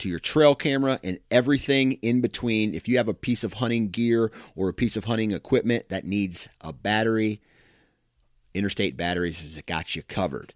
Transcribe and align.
to 0.00 0.08
your 0.08 0.18
trail 0.18 0.54
camera 0.54 0.98
and 1.02 1.18
everything 1.30 1.92
in 2.02 2.20
between. 2.20 2.74
If 2.74 2.88
you 2.88 2.96
have 2.96 3.08
a 3.08 3.14
piece 3.14 3.44
of 3.44 3.54
hunting 3.54 3.90
gear 3.90 4.32
or 4.56 4.68
a 4.68 4.74
piece 4.74 4.96
of 4.96 5.04
hunting 5.04 5.30
equipment 5.30 5.88
that 5.88 6.04
needs 6.04 6.48
a 6.60 6.72
battery, 6.72 7.40
Interstate 8.54 8.96
Batteries 8.96 9.40
has 9.40 9.62
got 9.66 9.94
you 9.94 10.02
covered. 10.02 10.54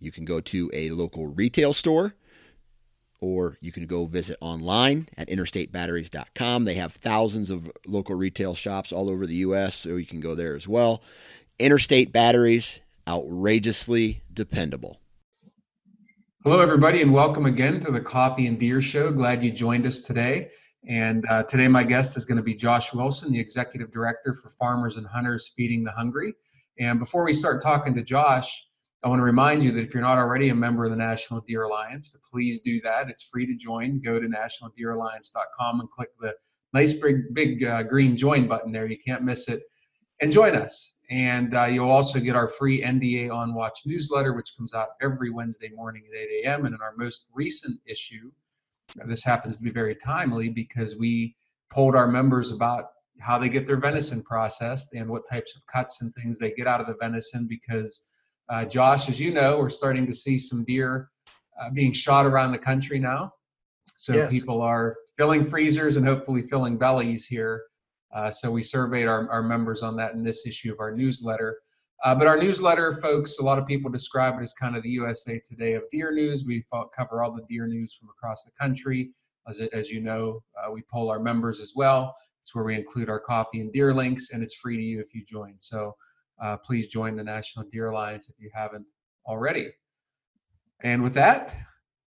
You 0.00 0.10
can 0.10 0.24
go 0.24 0.40
to 0.40 0.70
a 0.74 0.90
local 0.90 1.28
retail 1.28 1.72
store 1.72 2.14
or 3.20 3.56
you 3.60 3.70
can 3.70 3.86
go 3.86 4.04
visit 4.04 4.36
online 4.40 5.08
at 5.16 5.28
interstatebatteries.com. 5.28 6.64
They 6.64 6.74
have 6.74 6.94
thousands 6.94 7.50
of 7.50 7.70
local 7.86 8.16
retail 8.16 8.56
shops 8.56 8.92
all 8.92 9.08
over 9.08 9.26
the 9.28 9.36
U.S., 9.36 9.76
so 9.76 9.90
you 9.90 10.04
can 10.04 10.18
go 10.18 10.34
there 10.34 10.56
as 10.56 10.66
well. 10.66 11.02
Interstate 11.60 12.10
Batteries, 12.10 12.80
outrageously 13.06 14.22
dependable. 14.32 14.98
Hello, 16.44 16.60
everybody, 16.60 17.02
and 17.02 17.12
welcome 17.12 17.46
again 17.46 17.78
to 17.78 17.92
the 17.92 18.00
Coffee 18.00 18.48
and 18.48 18.58
Deer 18.58 18.82
Show. 18.82 19.12
Glad 19.12 19.44
you 19.44 19.52
joined 19.52 19.86
us 19.86 20.00
today. 20.00 20.50
And 20.88 21.24
uh, 21.30 21.44
today, 21.44 21.68
my 21.68 21.84
guest 21.84 22.16
is 22.16 22.24
going 22.24 22.36
to 22.36 22.42
be 22.42 22.52
Josh 22.52 22.92
Wilson, 22.92 23.30
the 23.30 23.38
Executive 23.38 23.92
Director 23.92 24.34
for 24.34 24.48
Farmers 24.48 24.96
and 24.96 25.06
Hunters 25.06 25.52
Feeding 25.56 25.84
the 25.84 25.92
Hungry. 25.92 26.34
And 26.80 26.98
before 26.98 27.24
we 27.24 27.32
start 27.32 27.62
talking 27.62 27.94
to 27.94 28.02
Josh, 28.02 28.66
I 29.04 29.08
want 29.08 29.20
to 29.20 29.24
remind 29.24 29.62
you 29.62 29.70
that 29.70 29.82
if 29.82 29.94
you're 29.94 30.02
not 30.02 30.18
already 30.18 30.48
a 30.48 30.54
member 30.54 30.84
of 30.84 30.90
the 30.90 30.96
National 30.96 31.42
Deer 31.42 31.62
Alliance, 31.62 32.10
to 32.10 32.18
please 32.28 32.58
do 32.58 32.80
that. 32.80 33.08
It's 33.08 33.22
free 33.22 33.46
to 33.46 33.54
join. 33.54 34.00
Go 34.00 34.18
to 34.18 34.26
nationaldeeralliance.com 34.26 35.78
and 35.78 35.90
click 35.92 36.08
the 36.18 36.34
nice 36.72 36.92
big, 36.92 37.32
big 37.34 37.62
uh, 37.62 37.84
green 37.84 38.16
join 38.16 38.48
button 38.48 38.72
there. 38.72 38.86
You 38.86 38.98
can't 39.06 39.22
miss 39.22 39.46
it. 39.46 39.62
And 40.20 40.32
join 40.32 40.56
us. 40.56 40.98
And 41.12 41.54
uh, 41.54 41.64
you'll 41.64 41.90
also 41.90 42.18
get 42.20 42.34
our 42.34 42.48
free 42.48 42.80
NDA 42.80 43.30
on 43.30 43.52
Watch 43.52 43.80
newsletter, 43.84 44.32
which 44.32 44.56
comes 44.56 44.72
out 44.72 44.88
every 45.02 45.28
Wednesday 45.28 45.68
morning 45.68 46.04
at 46.10 46.18
8 46.18 46.28
a.m. 46.42 46.64
And 46.64 46.74
in 46.74 46.80
our 46.80 46.94
most 46.96 47.26
recent 47.34 47.78
issue, 47.84 48.32
this 49.04 49.22
happens 49.22 49.58
to 49.58 49.62
be 49.62 49.70
very 49.70 49.94
timely 49.94 50.48
because 50.48 50.96
we 50.96 51.36
polled 51.70 51.94
our 51.94 52.08
members 52.08 52.50
about 52.50 52.86
how 53.20 53.38
they 53.38 53.50
get 53.50 53.66
their 53.66 53.76
venison 53.76 54.22
processed 54.22 54.94
and 54.94 55.06
what 55.06 55.28
types 55.28 55.54
of 55.54 55.66
cuts 55.66 56.00
and 56.00 56.14
things 56.14 56.38
they 56.38 56.52
get 56.52 56.66
out 56.66 56.80
of 56.80 56.86
the 56.86 56.96
venison. 56.98 57.46
Because, 57.46 58.08
uh, 58.48 58.64
Josh, 58.64 59.10
as 59.10 59.20
you 59.20 59.34
know, 59.34 59.58
we're 59.58 59.68
starting 59.68 60.06
to 60.06 60.14
see 60.14 60.38
some 60.38 60.64
deer 60.64 61.10
uh, 61.60 61.68
being 61.68 61.92
shot 61.92 62.24
around 62.24 62.52
the 62.52 62.58
country 62.58 62.98
now. 62.98 63.34
So 63.96 64.14
yes. 64.14 64.32
people 64.32 64.62
are 64.62 64.96
filling 65.18 65.44
freezers 65.44 65.98
and 65.98 66.06
hopefully 66.06 66.40
filling 66.40 66.78
bellies 66.78 67.26
here 67.26 67.64
uh, 68.12 68.30
so 68.30 68.50
we 68.50 68.62
surveyed 68.62 69.08
our, 69.08 69.30
our 69.30 69.42
members 69.42 69.82
on 69.82 69.96
that 69.96 70.14
in 70.14 70.22
this 70.22 70.46
issue 70.46 70.72
of 70.72 70.80
our 70.80 70.94
newsletter. 70.94 71.58
Uh, 72.04 72.14
but 72.14 72.26
our 72.26 72.36
newsletter, 72.36 72.92
folks, 72.94 73.38
a 73.38 73.42
lot 73.42 73.58
of 73.58 73.66
people 73.66 73.90
describe 73.90 74.34
it 74.38 74.42
as 74.42 74.52
kind 74.54 74.76
of 74.76 74.82
the 74.82 74.90
USA 74.90 75.40
Today 75.46 75.74
of 75.74 75.82
deer 75.92 76.12
news. 76.12 76.44
We 76.44 76.64
cover 76.96 77.22
all 77.22 77.32
the 77.32 77.44
deer 77.48 77.66
news 77.66 77.94
from 77.94 78.08
across 78.08 78.44
the 78.44 78.50
country. 78.60 79.12
As, 79.48 79.60
it, 79.60 79.70
as 79.72 79.90
you 79.90 80.00
know, 80.00 80.42
uh, 80.60 80.70
we 80.70 80.82
poll 80.92 81.10
our 81.10 81.20
members 81.20 81.60
as 81.60 81.72
well. 81.76 82.14
It's 82.40 82.54
where 82.54 82.64
we 82.64 82.74
include 82.74 83.08
our 83.08 83.20
coffee 83.20 83.60
and 83.60 83.72
deer 83.72 83.94
links, 83.94 84.30
and 84.32 84.42
it's 84.42 84.54
free 84.54 84.76
to 84.76 84.82
you 84.82 85.00
if 85.00 85.14
you 85.14 85.24
join. 85.24 85.54
So 85.58 85.94
uh, 86.42 86.56
please 86.56 86.88
join 86.88 87.14
the 87.14 87.22
National 87.22 87.66
Deer 87.70 87.86
Alliance 87.86 88.28
if 88.28 88.34
you 88.40 88.50
haven't 88.52 88.84
already. 89.26 89.72
And 90.82 91.02
with 91.02 91.14
that, 91.14 91.56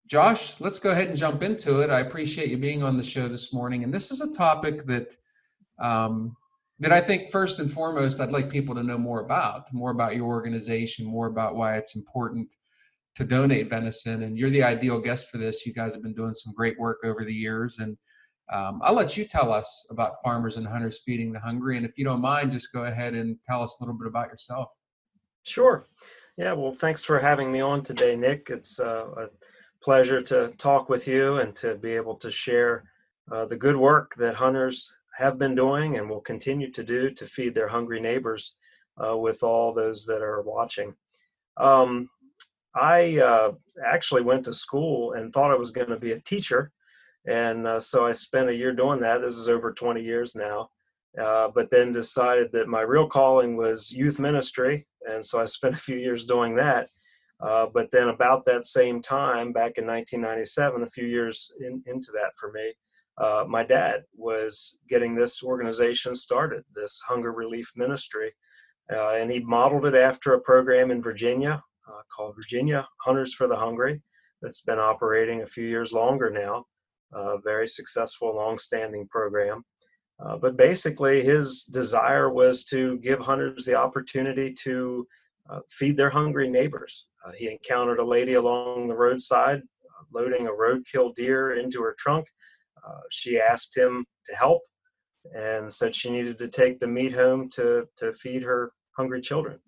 Josh, 0.07 0.55
let's 0.61 0.79
go 0.79 0.91
ahead 0.91 1.09
and 1.09 1.17
jump 1.17 1.43
into 1.43 1.81
it. 1.81 1.91
I 1.91 2.01
appreciate 2.01 2.49
you 2.49 2.59
being 2.59 2.83
on 2.83 2.97
the 2.97 3.03
show 3.03 3.27
this 3.27 3.53
morning. 3.53 3.83
And 3.83 3.93
this 3.93 4.13
is 4.13 4.21
a 4.21 4.31
topic 4.31 4.85
that 4.87 5.17
um, 5.81 6.37
that 6.79 6.93
I 6.93 7.01
think 7.01 7.31
first 7.31 7.59
and 7.59 7.71
foremost 7.71 8.21
I'd 8.21 8.33
like 8.33 8.51
people 8.51 8.75
to 8.75 8.83
know 8.83 8.99
more 8.99 9.21
about, 9.21 9.73
more 9.73 9.91
about 9.91 10.17
your 10.17 10.27
organization, 10.27 11.05
more 11.05 11.27
about 11.27 11.55
why 11.55 11.77
it's 11.77 11.95
important 11.95 12.55
to 13.17 13.25
donate 13.25 13.69
venison. 13.69 14.23
And 14.23 14.39
you're 14.39 14.51
the 14.51 14.63
ideal 14.63 14.99
guest 14.99 15.31
for 15.31 15.39
this. 15.39 15.67
You 15.67 15.75
guys 15.75 15.93
have 15.95 16.03
been 16.03 16.15
doing 16.15 16.35
some 16.35 16.55
great 16.55 16.79
work 16.79 16.99
over 17.05 17.25
the 17.25 17.35
years, 17.35 17.79
and 17.79 17.97
um, 18.53 18.81
I'll 18.83 18.95
let 18.95 19.17
you 19.17 19.25
tell 19.25 19.53
us 19.53 19.87
about 19.91 20.15
Farmers 20.25 20.57
and 20.57 20.67
Hunters 20.67 21.01
Feeding 21.05 21.33
the 21.33 21.41
Hungry. 21.41 21.77
And 21.77 21.87
if 21.87 21.97
you 21.97 22.05
don't 22.05 22.21
mind, 22.21 22.51
just 22.51 22.73
go 22.73 22.85
ahead 22.85 23.15
and 23.15 23.37
tell 23.47 23.63
us 23.63 23.79
a 23.79 23.85
little 23.85 23.97
bit 23.97 24.09
about 24.09 24.29
yourself. 24.29 24.71
Sure. 25.47 25.85
Yeah. 26.37 26.53
Well, 26.53 26.73
thanks 26.73 27.05
for 27.05 27.19
having 27.19 27.53
me 27.53 27.61
on 27.61 27.83
today, 27.83 28.17
Nick. 28.17 28.49
It's 28.51 28.81
uh, 28.81 29.07
a 29.17 29.27
pleasure 29.83 30.21
to 30.21 30.53
talk 30.59 30.89
with 30.89 31.07
you 31.07 31.37
and 31.39 31.55
to 31.57 31.77
be 31.77 31.93
able 31.93 32.17
to 32.17 32.31
share 32.31 32.85
uh, 33.31 33.45
the 33.47 33.57
good 33.57 33.77
work 33.77 34.15
that 34.17 34.35
hunters 34.35 34.93
have 35.21 35.39
been 35.39 35.55
doing 35.55 35.97
and 35.97 36.09
will 36.09 36.21
continue 36.21 36.71
to 36.73 36.83
do 36.83 37.11
to 37.11 37.27
feed 37.27 37.55
their 37.55 37.69
hungry 37.69 38.01
neighbors 38.01 38.57
uh, 39.05 39.17
with 39.17 39.43
all 39.43 39.73
those 39.73 40.07
that 40.07 40.23
are 40.23 40.43
watching. 40.43 40.95
Um, 41.57 42.09
I 42.75 43.19
uh, 43.19 43.53
actually 43.85 44.23
went 44.23 44.45
to 44.45 44.53
school 44.53 45.13
and 45.13 45.33
thought 45.33 45.51
I 45.51 45.57
was 45.57 45.71
going 45.71 45.91
to 45.91 45.99
be 45.99 46.13
a 46.13 46.21
teacher. 46.21 46.73
And 47.27 47.67
uh, 47.67 47.81
so 47.81 48.07
I 48.07 48.13
spent 48.13 48.49
a 48.49 48.55
year 48.55 48.73
doing 48.73 49.01
that. 49.01 49.21
This 49.21 49.37
is 49.37 49.49
over 49.49 49.73
20 49.73 50.03
years 50.03 50.35
now. 50.35 50.71
Uh, 51.19 51.49
but 51.49 51.69
then 51.71 51.93
decided 51.93 52.53
that 52.53 52.69
my 52.69 52.83
real 52.83 53.07
calling 53.07 53.57
was 53.57 53.93
youth 53.93 54.19
ministry. 54.21 54.87
And 55.09 55.25
so 55.25 55.41
I 55.41 55.45
spent 55.45 55.75
a 55.77 55.79
few 55.79 55.97
years 55.97 56.25
doing 56.25 56.55
that. 56.57 56.89
Uh, 57.41 57.67
but 57.73 57.91
then, 57.91 58.09
about 58.09 58.45
that 58.45 58.67
same 58.67 59.01
time, 59.01 59.51
back 59.51 59.79
in 59.79 59.87
1997, 59.87 60.83
a 60.83 60.87
few 60.87 61.07
years 61.07 61.51
in, 61.61 61.83
into 61.87 62.13
that 62.13 62.33
for 62.39 62.53
me, 62.53 62.75
uh, 63.21 63.45
my 63.47 63.63
dad 63.63 64.03
was 64.17 64.79
getting 64.89 65.15
this 65.15 65.43
organization 65.43 66.15
started, 66.15 66.65
this 66.75 67.01
hunger 67.07 67.33
relief 67.33 67.71
ministry, 67.77 68.33
uh, 68.93 69.11
and 69.11 69.31
he 69.31 69.41
modeled 69.41 69.85
it 69.85 69.95
after 69.95 70.33
a 70.33 70.41
program 70.41 70.91
in 70.91 71.03
Virginia 71.03 71.63
uh, 71.89 72.01
called 72.15 72.35
Virginia 72.35 72.89
Hunters 73.01 73.35
for 73.35 73.47
the 73.47 73.57
Hungry 73.57 74.01
that's 74.41 74.63
been 74.63 74.79
operating 74.79 75.43
a 75.43 75.47
few 75.47 75.67
years 75.67 75.93
longer 75.93 76.31
now. 76.31 76.65
A 77.13 77.39
very 77.39 77.67
successful, 77.67 78.35
long-standing 78.35 79.07
program. 79.09 79.65
Uh, 80.25 80.37
but 80.37 80.57
basically, 80.57 81.23
his 81.23 81.65
desire 81.65 82.31
was 82.31 82.65
to 82.65 82.99
give 82.99 83.19
hunters 83.19 83.65
the 83.65 83.75
opportunity 83.75 84.53
to 84.53 85.07
uh, 85.51 85.61
feed 85.69 85.97
their 85.97 86.11
hungry 86.11 86.49
neighbors. 86.49 87.09
Uh, 87.27 87.33
he 87.33 87.51
encountered 87.51 87.99
a 87.99 88.05
lady 88.05 88.35
along 88.35 88.87
the 88.87 88.95
roadside 88.95 89.63
loading 90.13 90.47
a 90.47 90.51
roadkill 90.51 91.15
deer 91.15 91.55
into 91.55 91.83
her 91.83 91.95
trunk 91.99 92.27
uh, 92.87 93.01
she 93.11 93.41
asked 93.41 93.77
him 93.77 94.05
to 94.27 94.35
help 94.35 94.63
and 95.35 95.73
said 95.73 95.95
she 95.95 96.11
needed 96.11 96.39
to 96.39 96.49
take 96.49 96.79
the 96.79 96.87
meat 96.87 97.13
home 97.13 97.49
to, 97.51 97.87
to 97.97 98.13
feed 98.13 98.43
her 98.43 98.73
hungry 98.97 99.21
children. 99.21 99.59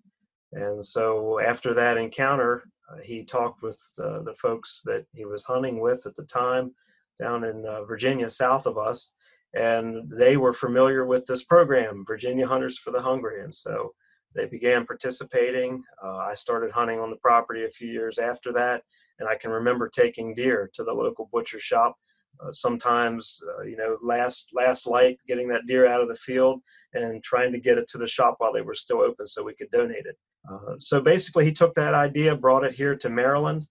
And 0.53 0.83
so 0.83 1.39
after 1.39 1.73
that 1.73 1.97
encounter, 1.97 2.63
uh, 2.91 2.97
he 3.03 3.23
talked 3.23 3.61
with 3.61 3.79
uh, 3.99 4.21
the 4.21 4.33
folks 4.33 4.81
that 4.85 5.05
he 5.13 5.25
was 5.25 5.45
hunting 5.45 5.79
with 5.79 6.05
at 6.05 6.15
the 6.15 6.25
time 6.25 6.73
down 7.19 7.43
in 7.43 7.65
uh, 7.65 7.83
Virginia, 7.83 8.29
south 8.29 8.65
of 8.65 8.77
us, 8.77 9.11
and 9.53 10.07
they 10.09 10.37
were 10.37 10.53
familiar 10.53 11.05
with 11.05 11.25
this 11.25 11.43
program, 11.43 12.03
Virginia 12.05 12.47
Hunters 12.47 12.77
for 12.77 12.91
the 12.91 13.01
Hungry. 13.01 13.43
And 13.43 13.53
so 13.53 13.93
they 14.35 14.45
began 14.45 14.85
participating. 14.85 15.83
Uh, 16.03 16.17
I 16.17 16.33
started 16.33 16.71
hunting 16.71 16.99
on 16.99 17.11
the 17.11 17.17
property 17.17 17.65
a 17.65 17.69
few 17.69 17.87
years 17.87 18.17
after 18.17 18.51
that, 18.53 18.83
and 19.19 19.29
I 19.29 19.35
can 19.35 19.51
remember 19.51 19.89
taking 19.89 20.33
deer 20.33 20.69
to 20.73 20.83
the 20.83 20.93
local 20.93 21.29
butcher 21.31 21.59
shop 21.59 21.95
uh, 22.41 22.51
sometimes 22.51 23.41
uh, 23.49 23.63
you 23.63 23.77
know 23.77 23.97
last 24.01 24.49
last 24.53 24.87
light 24.87 25.17
getting 25.27 25.47
that 25.47 25.65
deer 25.65 25.87
out 25.87 26.01
of 26.01 26.07
the 26.07 26.15
field 26.15 26.61
and 26.93 27.23
trying 27.23 27.51
to 27.51 27.59
get 27.59 27.77
it 27.77 27.87
to 27.87 27.97
the 27.97 28.07
shop 28.07 28.35
while 28.37 28.53
they 28.53 28.61
were 28.61 28.73
still 28.73 29.01
open 29.01 29.25
so 29.25 29.43
we 29.43 29.53
could 29.53 29.69
donate 29.71 30.05
it 30.05 30.17
uh, 30.51 30.75
so 30.79 30.99
basically 31.01 31.45
he 31.45 31.51
took 31.51 31.73
that 31.73 31.93
idea 31.93 32.35
brought 32.35 32.63
it 32.63 32.73
here 32.73 32.95
to 32.95 33.09
maryland 33.09 33.65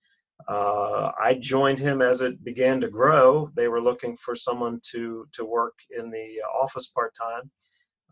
Uh, 0.48 1.12
I 1.22 1.34
joined 1.34 1.78
him 1.78 2.02
as 2.02 2.20
it 2.20 2.42
began 2.42 2.80
to 2.80 2.88
grow. 2.88 3.50
They 3.54 3.68
were 3.68 3.80
looking 3.80 4.16
for 4.16 4.34
someone 4.34 4.80
to 4.90 5.26
to 5.36 5.44
work 5.44 5.74
in 5.98 6.10
the 6.10 6.26
office 6.62 6.88
part 6.88 7.12
time, 7.14 7.50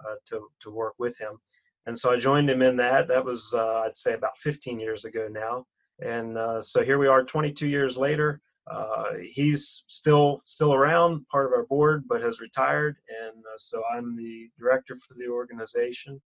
uh, 0.04 0.16
to 0.28 0.48
to 0.62 0.70
work 0.70 0.94
with 0.98 1.18
him, 1.18 1.38
and 1.86 1.96
so 1.98 2.12
I 2.12 2.18
joined 2.18 2.48
him 2.50 2.62
in 2.62 2.76
that. 2.76 3.08
That 3.08 3.24
was 3.24 3.54
I'd 3.54 3.96
say 3.96 4.14
about 4.14 4.38
15 4.38 4.78
years 4.78 5.04
ago 5.04 5.28
now, 5.28 5.66
and 6.00 6.38
uh, 6.38 6.60
so 6.62 6.84
here 6.84 6.98
we 6.98 7.08
are, 7.08 7.24
22 7.24 7.66
years 7.68 7.96
later. 7.96 8.40
Uh, 8.66 9.14
he's 9.24 9.84
still 9.86 10.40
still 10.44 10.74
around, 10.74 11.26
part 11.28 11.46
of 11.46 11.52
our 11.52 11.66
board, 11.66 12.04
but 12.08 12.20
has 12.20 12.40
retired, 12.40 12.96
and 13.08 13.38
uh, 13.38 13.56
so 13.56 13.82
I'm 13.92 14.16
the 14.16 14.48
director 14.58 14.94
for 14.96 15.14
the 15.14 15.28
organization. 15.28 16.20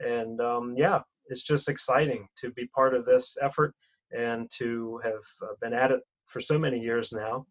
And 0.00 0.40
um, 0.40 0.74
yeah, 0.76 1.00
it's 1.28 1.42
just 1.42 1.68
exciting 1.68 2.28
to 2.38 2.50
be 2.52 2.66
part 2.68 2.94
of 2.94 3.04
this 3.04 3.36
effort 3.40 3.74
and 4.14 4.48
to 4.56 5.00
have 5.02 5.22
uh, 5.42 5.54
been 5.60 5.72
at 5.72 5.90
it 5.90 6.00
for 6.26 6.40
so 6.40 6.58
many 6.58 6.78
years 6.78 7.12
now. 7.12 7.46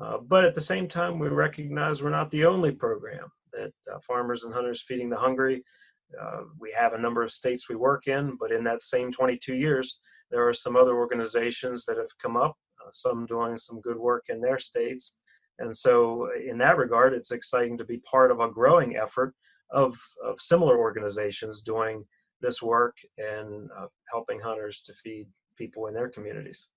Uh, 0.00 0.18
but 0.18 0.44
at 0.44 0.54
the 0.54 0.60
same 0.60 0.86
time, 0.86 1.18
we 1.18 1.28
recognize 1.28 2.02
we're 2.02 2.10
not 2.10 2.30
the 2.30 2.44
only 2.44 2.70
program 2.70 3.26
that 3.52 3.72
uh, 3.92 3.98
Farmers 4.06 4.44
and 4.44 4.54
Hunters 4.54 4.82
Feeding 4.82 5.10
the 5.10 5.16
Hungry. 5.16 5.62
Uh, 6.20 6.42
we 6.58 6.72
have 6.76 6.92
a 6.92 7.00
number 7.00 7.22
of 7.22 7.30
states 7.30 7.68
we 7.68 7.76
work 7.76 8.06
in, 8.06 8.36
but 8.38 8.52
in 8.52 8.64
that 8.64 8.82
same 8.82 9.12
22 9.12 9.54
years, 9.54 10.00
there 10.30 10.46
are 10.46 10.54
some 10.54 10.76
other 10.76 10.96
organizations 10.96 11.84
that 11.84 11.96
have 11.96 12.10
come 12.22 12.36
up, 12.36 12.56
some 12.90 13.26
doing 13.26 13.56
some 13.56 13.80
good 13.80 13.98
work 13.98 14.24
in 14.28 14.40
their 14.40 14.58
states. 14.58 15.18
And 15.58 15.74
so, 15.74 16.28
in 16.34 16.56
that 16.58 16.78
regard, 16.78 17.12
it's 17.12 17.32
exciting 17.32 17.76
to 17.78 17.84
be 17.84 17.98
part 18.10 18.30
of 18.30 18.40
a 18.40 18.50
growing 18.50 18.96
effort 18.96 19.34
of, 19.70 19.96
of 20.24 20.40
similar 20.40 20.78
organizations 20.78 21.60
doing 21.60 22.04
this 22.40 22.62
work 22.62 22.96
and 23.18 23.68
uh, 23.78 23.86
helping 24.10 24.40
hunters 24.40 24.80
to 24.80 24.92
feed 24.94 25.26
people 25.56 25.86
in 25.86 25.94
their 25.94 26.08
communities. 26.08 26.68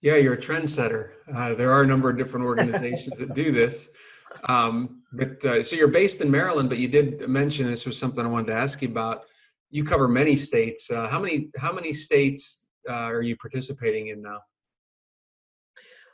Yeah, 0.00 0.16
you're 0.16 0.34
a 0.34 0.38
trendsetter. 0.38 1.12
Uh, 1.34 1.54
there 1.54 1.72
are 1.72 1.82
a 1.82 1.86
number 1.86 2.10
of 2.10 2.18
different 2.18 2.44
organizations 2.46 3.18
that 3.18 3.34
do 3.34 3.52
this. 3.52 3.90
Um, 4.48 5.02
but 5.12 5.44
uh, 5.44 5.62
so 5.62 5.76
you're 5.76 5.86
based 5.86 6.20
in 6.20 6.28
Maryland, 6.28 6.68
but 6.68 6.78
you 6.78 6.88
did 6.88 7.28
mention 7.28 7.68
this 7.68 7.86
was 7.86 7.96
something 7.96 8.26
I 8.26 8.28
wanted 8.28 8.48
to 8.48 8.54
ask 8.54 8.82
you 8.82 8.88
about. 8.88 9.24
You 9.70 9.84
cover 9.84 10.08
many 10.08 10.34
states. 10.34 10.90
Uh, 10.90 11.06
how 11.06 11.20
many 11.20 11.50
how 11.56 11.72
many 11.72 11.92
states 11.92 12.64
uh, 12.88 12.94
are 13.12 13.22
you 13.22 13.36
participating 13.36 14.08
in 14.08 14.22
now? 14.22 14.40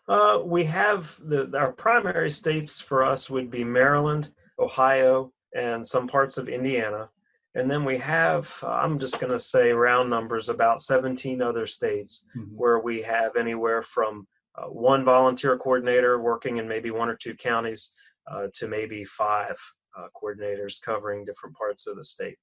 Uh, 0.08 0.40
we 0.44 0.64
have 0.64 1.16
the 1.24 1.56
our 1.56 1.72
primary 1.72 2.30
states 2.30 2.80
for 2.80 3.04
us 3.04 3.30
would 3.30 3.50
be 3.50 3.62
Maryland, 3.62 4.30
Ohio, 4.58 5.32
and 5.54 5.86
some 5.86 6.06
parts 6.06 6.36
of 6.38 6.48
Indiana. 6.48 7.08
And 7.54 7.68
then 7.68 7.84
we 7.84 7.98
have, 7.98 8.52
uh, 8.62 8.70
I'm 8.70 8.98
just 8.98 9.18
going 9.18 9.32
to 9.32 9.38
say 9.38 9.72
round 9.72 10.08
numbers, 10.08 10.48
about 10.48 10.80
17 10.80 11.42
other 11.42 11.66
states 11.66 12.24
mm-hmm. 12.36 12.56
where 12.56 12.78
we 12.78 13.02
have 13.02 13.34
anywhere 13.34 13.82
from 13.82 14.26
uh, 14.56 14.66
one 14.66 15.04
volunteer 15.04 15.56
coordinator 15.56 16.20
working 16.20 16.58
in 16.58 16.68
maybe 16.68 16.90
one 16.90 17.08
or 17.08 17.16
two 17.16 17.34
counties 17.34 17.92
uh, 18.30 18.46
to 18.54 18.68
maybe 18.68 19.04
five 19.04 19.56
uh, 19.98 20.06
coordinators 20.20 20.80
covering 20.80 21.24
different 21.24 21.56
parts 21.56 21.88
of 21.88 21.96
the 21.96 22.04
state. 22.04 22.36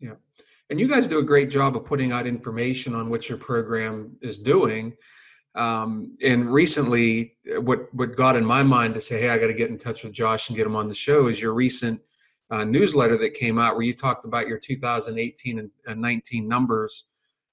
Yeah. 0.00 0.14
And 0.70 0.80
you 0.80 0.88
guys 0.88 1.06
do 1.06 1.18
a 1.18 1.24
great 1.24 1.50
job 1.50 1.76
of 1.76 1.84
putting 1.84 2.10
out 2.10 2.26
information 2.26 2.94
on 2.94 3.08
what 3.08 3.28
your 3.28 3.38
program 3.38 4.16
is 4.20 4.38
doing. 4.38 4.94
Um, 5.54 6.16
and 6.22 6.52
recently, 6.52 7.36
uh, 7.54 7.60
what 7.60 7.92
what 7.92 8.16
got 8.16 8.36
in 8.36 8.44
my 8.44 8.62
mind 8.62 8.94
to 8.94 9.00
say, 9.00 9.20
"Hey, 9.20 9.30
I 9.30 9.38
got 9.38 9.48
to 9.48 9.54
get 9.54 9.70
in 9.70 9.78
touch 9.78 10.04
with 10.04 10.12
Josh 10.12 10.48
and 10.48 10.56
get 10.56 10.66
him 10.66 10.76
on 10.76 10.88
the 10.88 10.94
show," 10.94 11.26
is 11.26 11.42
your 11.42 11.54
recent 11.54 12.00
uh, 12.50 12.64
newsletter 12.64 13.16
that 13.18 13.34
came 13.34 13.58
out 13.58 13.74
where 13.74 13.84
you 13.84 13.94
talked 13.94 14.24
about 14.24 14.48
your 14.48 14.58
2018 14.58 15.70
and 15.86 16.00
19 16.00 16.48
numbers 16.48 17.04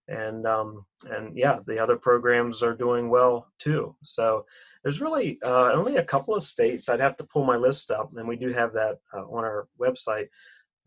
And 0.08 0.46
um, 0.46 0.84
and 1.10 1.36
yeah, 1.36 1.60
the 1.66 1.78
other 1.78 1.96
programs 1.96 2.62
are 2.62 2.74
doing 2.74 3.08
well 3.08 3.50
too. 3.58 3.96
So 4.02 4.44
there's 4.82 5.00
really 5.00 5.38
uh, 5.42 5.72
only 5.72 5.96
a 5.96 6.04
couple 6.04 6.34
of 6.34 6.42
states. 6.42 6.90
I'd 6.90 7.00
have 7.00 7.16
to 7.16 7.26
pull 7.32 7.44
my 7.44 7.56
list 7.56 7.90
up, 7.90 8.10
and 8.14 8.28
we 8.28 8.36
do 8.36 8.52
have 8.52 8.74
that 8.74 8.98
uh, 9.14 9.22
on 9.22 9.44
our 9.44 9.68
website 9.80 10.28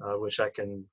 uh, 0.02 0.18
which 0.18 0.40
I 0.40 0.50
can 0.50 0.86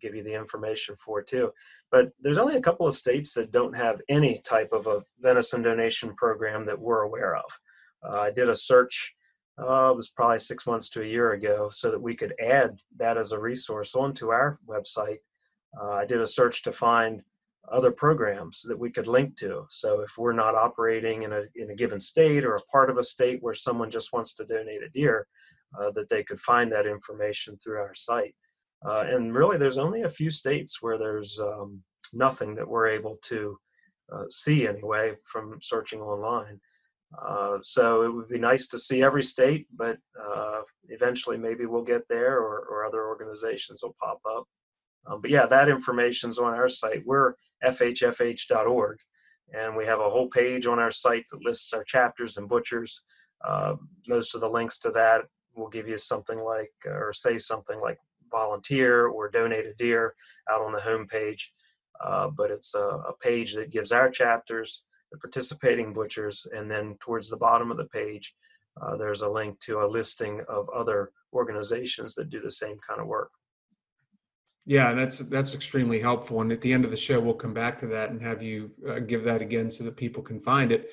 give 0.00 0.14
you 0.14 0.22
the 0.22 0.34
information 0.34 0.96
for 0.96 1.22
too. 1.22 1.52
But 1.90 2.10
there's 2.20 2.38
only 2.38 2.56
a 2.56 2.60
couple 2.60 2.86
of 2.86 2.94
states 2.94 3.32
that 3.34 3.50
don't 3.50 3.76
have 3.76 4.00
any 4.08 4.40
type 4.46 4.70
of 4.72 4.86
a 4.86 5.02
venison 5.20 5.62
donation 5.62 6.14
program 6.14 6.64
that 6.64 6.78
we're 6.78 7.02
aware 7.02 7.36
of. 7.36 7.44
Uh, 8.02 8.20
I 8.20 8.30
did 8.30 8.48
a 8.48 8.54
search, 8.54 9.14
uh, 9.58 9.90
it 9.92 9.96
was 9.96 10.10
probably 10.10 10.38
six 10.38 10.66
months 10.66 10.88
to 10.90 11.02
a 11.02 11.06
year 11.06 11.32
ago, 11.32 11.68
so 11.68 11.90
that 11.90 12.00
we 12.00 12.14
could 12.14 12.34
add 12.40 12.80
that 12.96 13.16
as 13.16 13.32
a 13.32 13.40
resource 13.40 13.94
onto 13.94 14.28
our 14.28 14.58
website. 14.68 15.18
Uh, 15.80 15.90
I 15.90 16.04
did 16.04 16.20
a 16.20 16.26
search 16.26 16.62
to 16.62 16.72
find 16.72 17.22
other 17.70 17.92
programs 17.92 18.62
that 18.62 18.78
we 18.78 18.90
could 18.90 19.06
link 19.06 19.36
to. 19.36 19.64
So 19.68 20.00
if 20.00 20.16
we're 20.16 20.32
not 20.32 20.54
operating 20.54 21.22
in 21.22 21.32
a 21.32 21.44
in 21.56 21.70
a 21.70 21.74
given 21.74 22.00
state 22.00 22.44
or 22.44 22.54
a 22.54 22.62
part 22.72 22.88
of 22.88 22.98
a 22.98 23.02
state 23.02 23.42
where 23.42 23.54
someone 23.54 23.90
just 23.90 24.12
wants 24.12 24.32
to 24.34 24.44
donate 24.44 24.82
a 24.82 24.88
deer, 24.88 25.26
uh, 25.78 25.90
that 25.90 26.08
they 26.08 26.22
could 26.22 26.40
find 26.40 26.70
that 26.72 26.86
information 26.86 27.56
through 27.56 27.78
our 27.78 27.94
site. 27.94 28.34
Uh, 28.84 29.04
and 29.08 29.34
really, 29.34 29.58
there's 29.58 29.78
only 29.78 30.02
a 30.02 30.08
few 30.08 30.30
states 30.30 30.80
where 30.80 30.98
there's 30.98 31.40
um, 31.40 31.82
nothing 32.12 32.54
that 32.54 32.68
we're 32.68 32.88
able 32.88 33.16
to 33.22 33.58
uh, 34.12 34.24
see 34.30 34.66
anyway 34.66 35.14
from 35.24 35.56
searching 35.60 36.00
online. 36.00 36.60
Uh, 37.26 37.58
so 37.62 38.02
it 38.02 38.12
would 38.12 38.28
be 38.28 38.38
nice 38.38 38.66
to 38.66 38.78
see 38.78 39.02
every 39.02 39.22
state, 39.22 39.66
but 39.74 39.98
uh, 40.22 40.60
eventually 40.88 41.38
maybe 41.38 41.66
we'll 41.66 41.82
get 41.82 42.06
there 42.08 42.38
or, 42.38 42.66
or 42.70 42.84
other 42.84 43.06
organizations 43.06 43.82
will 43.82 43.96
pop 44.00 44.20
up. 44.30 44.44
Um, 45.06 45.20
but 45.20 45.30
yeah, 45.30 45.46
that 45.46 45.68
information's 45.68 46.38
on 46.38 46.54
our 46.54 46.68
site. 46.68 47.02
We're 47.06 47.34
fhfh.org, 47.64 48.98
and 49.54 49.76
we 49.76 49.86
have 49.86 50.00
a 50.00 50.10
whole 50.10 50.28
page 50.28 50.66
on 50.66 50.78
our 50.78 50.90
site 50.90 51.24
that 51.30 51.44
lists 51.44 51.72
our 51.72 51.84
chapters 51.84 52.36
and 52.36 52.48
butchers. 52.48 53.02
Uh, 53.44 53.76
most 54.06 54.34
of 54.34 54.40
the 54.40 54.50
links 54.50 54.78
to 54.78 54.90
that 54.90 55.22
will 55.56 55.68
give 55.68 55.88
you 55.88 55.96
something 55.96 56.38
like, 56.38 56.72
or 56.84 57.12
say 57.12 57.38
something 57.38 57.80
like 57.80 57.98
volunteer 58.30 59.06
or 59.06 59.30
donate 59.30 59.66
a 59.66 59.74
deer 59.74 60.14
out 60.50 60.62
on 60.62 60.72
the 60.72 60.78
homepage. 60.78 61.42
Uh, 62.00 62.28
but 62.28 62.50
it's 62.50 62.74
a, 62.74 62.78
a, 62.78 63.12
page 63.20 63.54
that 63.54 63.70
gives 63.70 63.90
our 63.90 64.08
chapters, 64.08 64.84
the 65.10 65.18
participating 65.18 65.92
butchers, 65.92 66.46
and 66.54 66.70
then 66.70 66.96
towards 67.00 67.28
the 67.28 67.36
bottom 67.36 67.72
of 67.72 67.76
the 67.76 67.86
page, 67.86 68.34
uh, 68.80 68.96
there's 68.96 69.22
a 69.22 69.28
link 69.28 69.58
to 69.58 69.80
a 69.80 69.86
listing 69.86 70.40
of 70.48 70.68
other 70.70 71.10
organizations 71.32 72.14
that 72.14 72.30
do 72.30 72.40
the 72.40 72.50
same 72.50 72.76
kind 72.86 73.00
of 73.00 73.08
work. 73.08 73.30
Yeah, 74.64 74.92
that's 74.92 75.18
that's 75.18 75.54
extremely 75.54 75.98
helpful. 75.98 76.42
And 76.42 76.52
at 76.52 76.60
the 76.60 76.72
end 76.72 76.84
of 76.84 76.90
the 76.90 76.96
show, 76.96 77.18
we'll 77.20 77.34
come 77.34 77.54
back 77.54 77.78
to 77.80 77.86
that 77.86 78.10
and 78.10 78.20
have 78.20 78.42
you 78.42 78.70
uh, 78.86 78.98
give 78.98 79.24
that 79.24 79.40
again 79.40 79.70
so 79.70 79.82
that 79.84 79.96
people 79.96 80.22
can 80.22 80.40
find 80.40 80.70
it. 80.70 80.90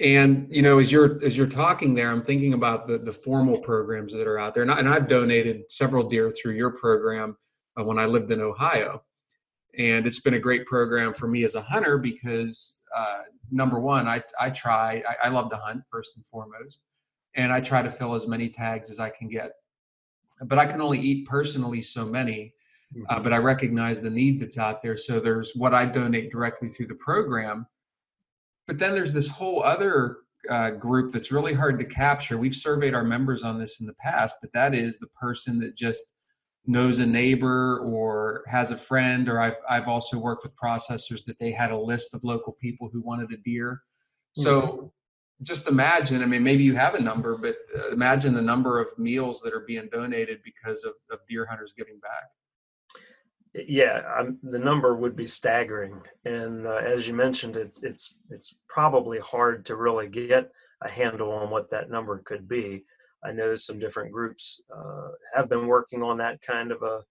And 0.00 0.46
you 0.50 0.62
know, 0.62 0.78
as 0.78 0.90
you're 0.90 1.22
as 1.22 1.36
you're 1.36 1.46
talking 1.46 1.94
there, 1.94 2.10
I'm 2.10 2.22
thinking 2.22 2.54
about 2.54 2.86
the 2.86 2.98
the 2.98 3.12
formal 3.12 3.58
programs 3.58 4.12
that 4.14 4.26
are 4.26 4.38
out 4.38 4.54
there, 4.54 4.62
and, 4.62 4.72
I, 4.72 4.78
and 4.78 4.88
I've 4.88 5.06
donated 5.06 5.70
several 5.70 6.08
deer 6.08 6.30
through 6.30 6.54
your 6.54 6.70
program 6.70 7.36
uh, 7.78 7.84
when 7.84 7.98
I 7.98 8.06
lived 8.06 8.32
in 8.32 8.40
Ohio, 8.40 9.02
and 9.78 10.06
it's 10.06 10.20
been 10.20 10.34
a 10.34 10.38
great 10.38 10.66
program 10.66 11.12
for 11.12 11.28
me 11.28 11.44
as 11.44 11.56
a 11.56 11.60
hunter 11.60 11.98
because 11.98 12.80
uh, 12.96 13.20
number 13.50 13.80
one, 13.80 14.08
I 14.08 14.22
I 14.40 14.48
try 14.48 15.02
I, 15.06 15.26
I 15.26 15.28
love 15.28 15.50
to 15.50 15.56
hunt 15.56 15.82
first 15.90 16.12
and 16.16 16.24
foremost, 16.26 16.84
and 17.34 17.52
I 17.52 17.60
try 17.60 17.82
to 17.82 17.90
fill 17.90 18.14
as 18.14 18.26
many 18.26 18.48
tags 18.48 18.88
as 18.88 18.98
I 18.98 19.10
can 19.10 19.28
get, 19.28 19.52
but 20.46 20.58
I 20.58 20.64
can 20.64 20.80
only 20.80 21.00
eat 21.00 21.26
personally 21.26 21.82
so 21.82 22.06
many. 22.06 22.54
Uh, 23.08 23.14
mm-hmm. 23.14 23.22
but 23.24 23.32
I 23.32 23.38
recognize 23.38 24.02
the 24.02 24.10
need 24.10 24.38
that's 24.38 24.58
out 24.58 24.82
there. 24.82 24.98
So 24.98 25.18
there's 25.18 25.52
what 25.56 25.72
I 25.72 25.86
donate 25.86 26.30
directly 26.30 26.68
through 26.68 26.88
the 26.88 26.94
program, 26.96 27.66
but 28.66 28.78
then 28.78 28.94
there's 28.94 29.12
this 29.12 29.28
whole 29.28 29.62
other 29.62 30.18
uh, 30.48 30.70
group 30.70 31.12
that's 31.12 31.32
really 31.32 31.54
hard 31.54 31.78
to 31.78 31.84
capture. 31.84 32.38
We've 32.38 32.54
surveyed 32.54 32.94
our 32.94 33.04
members 33.04 33.44
on 33.44 33.58
this 33.58 33.80
in 33.80 33.86
the 33.86 33.94
past, 33.94 34.38
but 34.40 34.52
that 34.52 34.74
is 34.74 34.98
the 34.98 35.08
person 35.08 35.58
that 35.60 35.76
just 35.76 36.14
knows 36.66 37.00
a 37.00 37.06
neighbor 37.06 37.80
or 37.80 38.44
has 38.46 38.70
a 38.70 38.76
friend. 38.76 39.28
Or 39.28 39.40
I've 39.40 39.56
I've 39.68 39.88
also 39.88 40.18
worked 40.18 40.44
with 40.44 40.54
processors 40.56 41.24
that 41.26 41.38
they 41.38 41.52
had 41.52 41.70
a 41.70 41.78
list 41.78 42.14
of 42.14 42.24
local 42.24 42.56
people 42.60 42.88
who 42.92 43.00
wanted 43.02 43.32
a 43.32 43.36
deer. 43.38 43.82
So 44.34 44.62
mm-hmm. 44.62 44.86
just 45.42 45.68
imagine. 45.68 46.22
I 46.22 46.26
mean, 46.26 46.42
maybe 46.42 46.64
you 46.64 46.74
have 46.74 46.94
a 46.94 47.02
number, 47.02 47.36
but 47.36 47.56
uh, 47.76 47.90
imagine 47.90 48.34
the 48.34 48.42
number 48.42 48.80
of 48.80 48.88
meals 48.98 49.40
that 49.42 49.52
are 49.52 49.64
being 49.66 49.88
donated 49.92 50.40
because 50.44 50.84
of, 50.84 50.94
of 51.10 51.18
deer 51.28 51.46
hunters 51.46 51.74
giving 51.76 51.98
back 52.00 52.24
yeah, 53.54 54.02
I'm, 54.18 54.38
the 54.42 54.58
number 54.58 54.96
would 54.96 55.14
be 55.14 55.26
staggering, 55.26 56.00
and 56.24 56.66
uh, 56.66 56.76
as 56.76 57.06
you 57.06 57.14
mentioned, 57.14 57.56
it's 57.56 57.82
it's 57.82 58.18
it's 58.30 58.60
probably 58.68 59.18
hard 59.18 59.66
to 59.66 59.76
really 59.76 60.08
get 60.08 60.50
a 60.82 60.90
handle 60.90 61.32
on 61.32 61.50
what 61.50 61.70
that 61.70 61.90
number 61.90 62.22
could 62.24 62.48
be. 62.48 62.82
I 63.24 63.32
know 63.32 63.54
some 63.54 63.78
different 63.78 64.10
groups 64.10 64.62
uh, 64.74 65.08
have 65.34 65.48
been 65.48 65.66
working 65.66 66.02
on 66.02 66.16
that 66.18 66.40
kind 66.40 66.72
of 66.72 66.82
a 66.82 67.02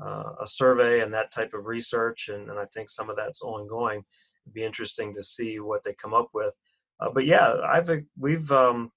uh, 0.00 0.34
a 0.40 0.46
survey 0.46 1.00
and 1.00 1.12
that 1.12 1.32
type 1.32 1.52
of 1.52 1.66
research, 1.66 2.28
and, 2.28 2.48
and 2.48 2.58
I 2.58 2.64
think 2.66 2.88
some 2.88 3.10
of 3.10 3.16
that's 3.16 3.42
ongoing. 3.42 4.02
It'd 4.44 4.54
be 4.54 4.64
interesting 4.64 5.12
to 5.14 5.22
see 5.22 5.58
what 5.58 5.82
they 5.82 5.94
come 5.94 6.14
up 6.14 6.28
with. 6.32 6.54
Uh, 7.00 7.10
but 7.10 7.26
yeah, 7.26 7.56
I've 7.68 7.90
we've 8.16 8.50
um, 8.52 8.92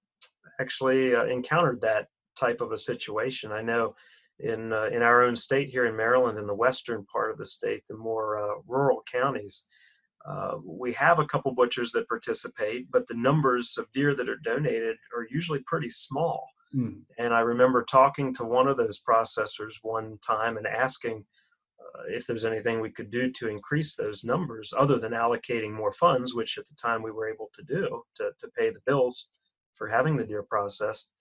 actually 0.60 1.15
uh, 1.15 1.25
encountered 1.25 1.81
that 1.81 2.08
type 2.39 2.62
of 2.62 2.72
a 2.72 2.77
situation. 2.77 3.51
I 3.51 3.62
know 3.62 3.96
in 4.41 4.74
uh, 4.74 4.86
in 4.86 5.01
our 5.01 5.24
own 5.24 5.36
state 5.36 5.69
here 5.69 5.86
in 5.86 5.95
Maryland, 5.95 6.38
in 6.38 6.48
the 6.48 6.53
western 6.53 7.05
part 7.05 7.31
of 7.31 7.38
the 7.38 7.45
state, 7.45 7.83
the 7.88 7.98
more 7.98 8.38
uh, 8.38 8.55
rural 8.67 9.03
counties, 9.12 9.67
uh, 10.25 10.57
we 10.63 10.93
have 10.93 11.19
a 11.19 11.25
couple 11.25 11.53
butchers 11.53 11.91
that 11.91 12.07
participate, 12.07 12.89
but 12.91 13.07
the 13.07 13.15
numbers 13.15 13.75
of 13.77 13.91
deer 13.91 14.13
that 14.13 14.29
are 14.29 14.38
donated 14.38 14.98
are 15.15 15.27
usually 15.31 15.62
pretty 15.65 15.89
small. 15.89 16.48
Mm. 16.75 17.01
And 17.17 17.33
I 17.33 17.41
remember 17.41 17.83
talking 17.83 18.33
to 18.36 18.45
one 18.45 18.67
of 18.67 18.77
those 18.77 19.01
processors 19.01 19.74
one 19.81 20.17
time 20.25 20.57
and 20.57 20.67
asking 20.67 21.25
uh, 21.79 22.03
if 22.07 22.25
there's 22.25 22.45
anything 22.45 22.79
we 22.79 22.91
could 22.91 23.10
do 23.10 23.31
to 23.31 23.50
increase 23.50 23.95
those 23.95 24.24
numbers 24.24 24.74
other 24.77 24.98
than 24.98 25.12
allocating 25.12 25.74
more 25.74 25.91
funds, 25.91 26.36
which 26.36 26.57
at 26.57 26.65
the 26.65 26.75
time 26.75 27.01
we 27.01 27.12
were 27.12 27.29
able 27.29 27.50
to 27.53 27.63
do 27.63 28.01
to, 28.15 28.31
to 28.39 28.48
pay 28.57 28.69
the 28.69 28.81
bills 28.86 29.29
for 29.74 29.88
having 29.88 30.15
the 30.15 30.25
deer 30.25 30.43
processed. 30.43 31.12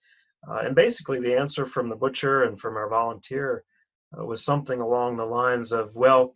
Uh, 0.47 0.61
and 0.65 0.75
basically, 0.75 1.19
the 1.19 1.37
answer 1.37 1.65
from 1.65 1.89
the 1.89 1.95
butcher 1.95 2.43
and 2.43 2.59
from 2.59 2.75
our 2.75 2.89
volunteer 2.89 3.63
uh, 4.17 4.25
was 4.25 4.43
something 4.43 4.81
along 4.81 5.15
the 5.15 5.25
lines 5.25 5.71
of, 5.71 5.95
well, 5.95 6.33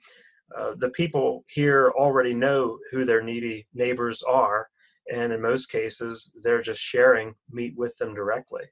uh, 0.55 0.75
the 0.77 0.91
people 0.91 1.43
here 1.47 1.91
already 1.97 2.33
know 2.33 2.77
who 2.91 3.03
their 3.03 3.21
needy 3.21 3.67
neighbors 3.73 4.21
are, 4.23 4.69
and 5.11 5.33
in 5.33 5.41
most 5.41 5.71
cases, 5.71 6.31
they're 6.43 6.61
just 6.61 6.79
sharing 6.79 7.33
meat 7.49 7.73
with 7.75 7.97
them 7.97 8.13
directly. 8.13 8.63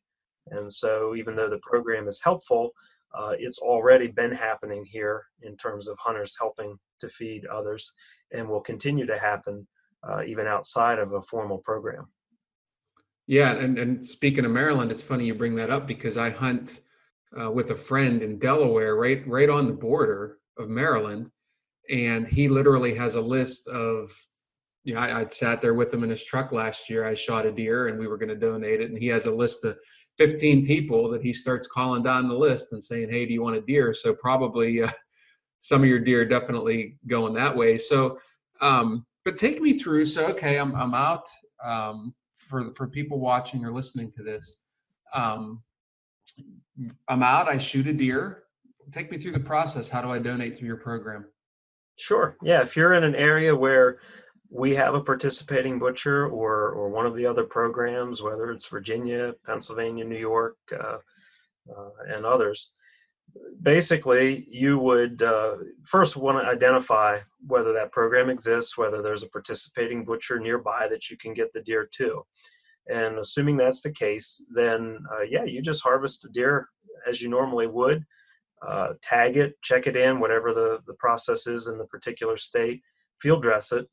And 0.48 0.72
so, 0.72 1.16
even 1.16 1.36
though 1.36 1.50
the 1.50 1.60
program 1.60 2.08
is 2.08 2.22
helpful, 2.24 2.72
uh, 3.14 3.34
it's 3.38 3.60
already 3.60 4.08
been 4.08 4.32
happening 4.32 4.84
here 4.86 5.26
in 5.42 5.56
terms 5.58 5.88
of 5.88 5.98
hunters 6.00 6.36
helping 6.40 6.78
to 7.00 7.08
feed 7.08 7.46
others, 7.48 7.92
and 8.32 8.48
will 8.48 8.62
continue 8.62 9.06
to 9.06 9.18
happen 9.18 9.68
uh, 10.08 10.24
even 10.26 10.48
outside 10.48 11.00
of 11.00 11.14
a 11.14 11.22
formal 11.22 11.60
program. 11.60 12.08
Yeah, 13.28 13.52
and, 13.54 13.80
and 13.80 14.06
speaking 14.06 14.46
of 14.46 14.52
Maryland, 14.52 14.92
it's 14.92 15.04
funny 15.04 15.26
you 15.26 15.34
bring 15.34 15.56
that 15.56 15.70
up 15.70 15.88
because 15.88 16.18
I 16.18 16.30
hunt 16.30 16.82
uh, 17.40 17.50
with 17.50 17.72
a 17.72 17.76
friend 17.76 18.22
in 18.22 18.38
Delaware, 18.38 18.96
right 18.96 19.26
right 19.28 19.50
on 19.50 19.68
the 19.68 19.74
border 19.74 20.40
of 20.58 20.70
Maryland, 20.70 21.32
and 21.90 22.28
he 22.28 22.48
literally 22.50 22.94
has 22.96 23.16
a 23.16 23.22
list 23.22 23.68
of, 23.68 24.12
you 24.84 24.94
know, 24.94 25.00
I, 25.00 25.22
I 25.22 25.28
sat 25.30 25.62
there 25.62 25.74
with 25.74 25.94
him 25.94 26.04
in 26.04 26.10
his 26.10 26.24
truck 26.24 26.52
last 26.52 26.90
year. 26.90 27.06
I 27.08 27.14
shot 27.14 27.46
a 27.46 27.52
deer, 27.52 27.88
and 27.88 27.98
we 27.98 28.08
were 28.08 28.18
going 28.18 28.30
to 28.30 28.36
donate 28.36 28.82
it, 28.82 28.90
and 28.90 29.00
he 29.00 29.08
has 29.08 29.26
a 29.26 29.32
list 29.34 29.64
of 29.64 29.78
15 30.18 30.68
people 30.68 31.10
that 31.10 31.24
he 31.24 31.34
starts 31.34 31.66
calling 31.66 32.04
down 32.04 32.28
the 32.28 32.36
list 32.36 32.74
and 32.74 32.84
saying, 32.84 33.10
"Hey, 33.10 33.26
do 33.26 33.34
you 33.34 33.42
want 33.42 33.56
a 33.56 33.62
deer?" 33.62 33.94
So 33.94 34.14
probably 34.14 34.84
uh, 34.84 34.92
some 35.62 35.82
of 35.82 35.88
your 35.88 36.00
deer 36.00 36.26
definitely 36.26 36.98
going 37.08 37.34
that 37.36 37.56
way. 37.56 37.78
So, 37.78 38.20
um, 38.60 39.06
but 39.24 39.38
take 39.38 39.62
me 39.62 39.80
through. 39.80 40.06
So, 40.06 40.28
okay, 40.28 40.60
I'm 40.60 40.76
I'm 40.76 40.94
out. 40.94 41.30
Um, 41.64 42.14
for 42.44 42.72
for 42.74 42.88
people 42.88 43.20
watching 43.20 43.66
or 43.66 43.72
listening 43.72 44.12
to 44.12 44.24
this 44.24 44.60
um, 45.14 45.62
i'm 47.08 47.24
out 47.24 47.48
i 47.48 47.58
shoot 47.58 47.88
a 47.88 47.94
deer. 47.94 48.40
Take 48.92 49.10
me 49.10 49.18
through 49.18 49.32
the 49.32 49.40
process. 49.40 49.90
How 49.90 50.02
do 50.02 50.12
i 50.12 50.20
donate 50.20 50.58
through 50.58 50.68
your 50.68 50.78
program? 50.78 51.26
Sure. 51.96 52.36
Yeah 52.44 52.62
if 52.62 52.76
you're 52.76 52.94
in 52.94 53.04
an 53.04 53.16
area 53.16 53.56
where 53.56 54.00
we 54.54 54.76
have 54.76 54.94
a 54.94 55.02
participating 55.02 55.80
butcher 55.80 56.28
or 56.28 56.70
or 56.70 56.90
one 56.90 57.06
of 57.06 57.16
the 57.16 57.26
other 57.26 57.44
programs 57.44 58.22
whether 58.22 58.52
it's 58.52 58.68
virginia 58.68 59.34
pennsylvania 59.44 60.06
new 60.06 60.18
york 60.18 60.58
uh, 60.80 60.98
uh, 61.76 61.90
and 62.08 62.24
others 62.24 62.74
basically 63.62 64.46
you 64.50 64.80
would 64.80 65.22
uh, 65.22 65.56
first 65.84 66.18
want 66.18 66.38
to 66.38 66.50
identify 66.50 67.20
whether 67.48 67.74
that 67.74 67.92
program 67.92 68.30
exists 68.30 68.78
whether 68.78 69.02
there's 69.02 69.24
a 69.24 69.30
participating 69.30 70.04
butcher 70.04 70.40
nearby 70.40 70.88
that 70.88 71.10
you 71.10 71.18
can 71.18 71.34
get 71.34 71.52
the 71.54 71.62
deer 71.62 71.88
to. 71.92 72.22
And 72.90 73.18
assuming 73.18 73.58
that's 73.58 73.82
the 73.82 73.92
case 73.92 74.44
then 74.54 75.00
uh, 75.12 75.22
yeah 75.22 75.44
you 75.44 75.62
just 75.62 75.84
harvest 75.84 76.26
a 76.26 76.30
deer 76.30 76.68
as 77.08 77.22
you 77.22 77.30
normally 77.30 77.68
would 77.68 78.04
uh, 78.68 78.94
tag 79.02 79.38
it 79.38 79.56
check 79.62 79.88
it 79.88 79.96
in 79.96 80.20
whatever 80.20 80.54
the, 80.54 80.80
the 80.88 80.96
process 80.96 81.48
is 81.48 81.68
in 81.68 81.78
the 81.78 81.86
particular 81.86 82.38
state 82.38 82.82
field 83.20 83.42
dress 83.42 83.72
it 83.72 83.88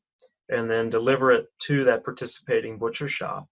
and 0.51 0.69
then 0.69 0.89
deliver 0.89 1.31
it 1.31 1.47
to 1.59 1.83
that 1.85 2.03
participating 2.03 2.77
butcher 2.77 3.07
shop. 3.07 3.47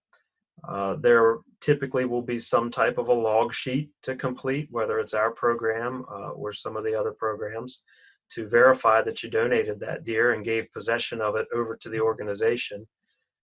Uh, 0.68 0.96
there 1.00 1.38
typically 1.60 2.04
will 2.04 2.22
be 2.22 2.38
some 2.38 2.70
type 2.70 2.98
of 2.98 3.08
a 3.08 3.12
log 3.12 3.52
sheet 3.52 3.90
to 4.02 4.16
complete, 4.16 4.68
whether 4.70 4.98
it's 4.98 5.14
our 5.14 5.32
program 5.32 6.04
uh, 6.10 6.30
or 6.30 6.52
some 6.52 6.76
of 6.76 6.84
the 6.84 6.94
other 6.94 7.12
programs, 7.12 7.84
to 8.30 8.48
verify 8.48 9.02
that 9.02 9.22
you 9.22 9.30
donated 9.30 9.78
that 9.80 10.04
deer 10.04 10.32
and 10.32 10.44
gave 10.44 10.70
possession 10.72 11.20
of 11.20 11.36
it 11.36 11.46
over 11.52 11.76
to 11.76 11.88
the 11.88 12.00
organization. 12.00 12.86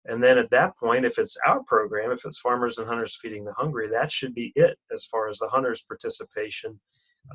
And 0.05 0.21
then 0.21 0.37
at 0.37 0.51
that 0.51 0.77
point, 0.77 1.05
if 1.05 1.17
it's 1.17 1.37
our 1.47 1.63
program, 1.63 2.11
if 2.11 2.25
it's 2.25 2.39
Farmers 2.39 2.77
and 2.77 2.87
Hunters 2.87 3.17
Feeding 3.19 3.43
the 3.43 3.53
Hungry, 3.53 3.89
that 3.89 4.11
should 4.11 4.35
be 4.35 4.53
it 4.55 4.77
as 4.91 5.05
far 5.05 5.27
as 5.27 5.39
the 5.39 5.49
hunters' 5.49 5.81
participation 5.81 6.79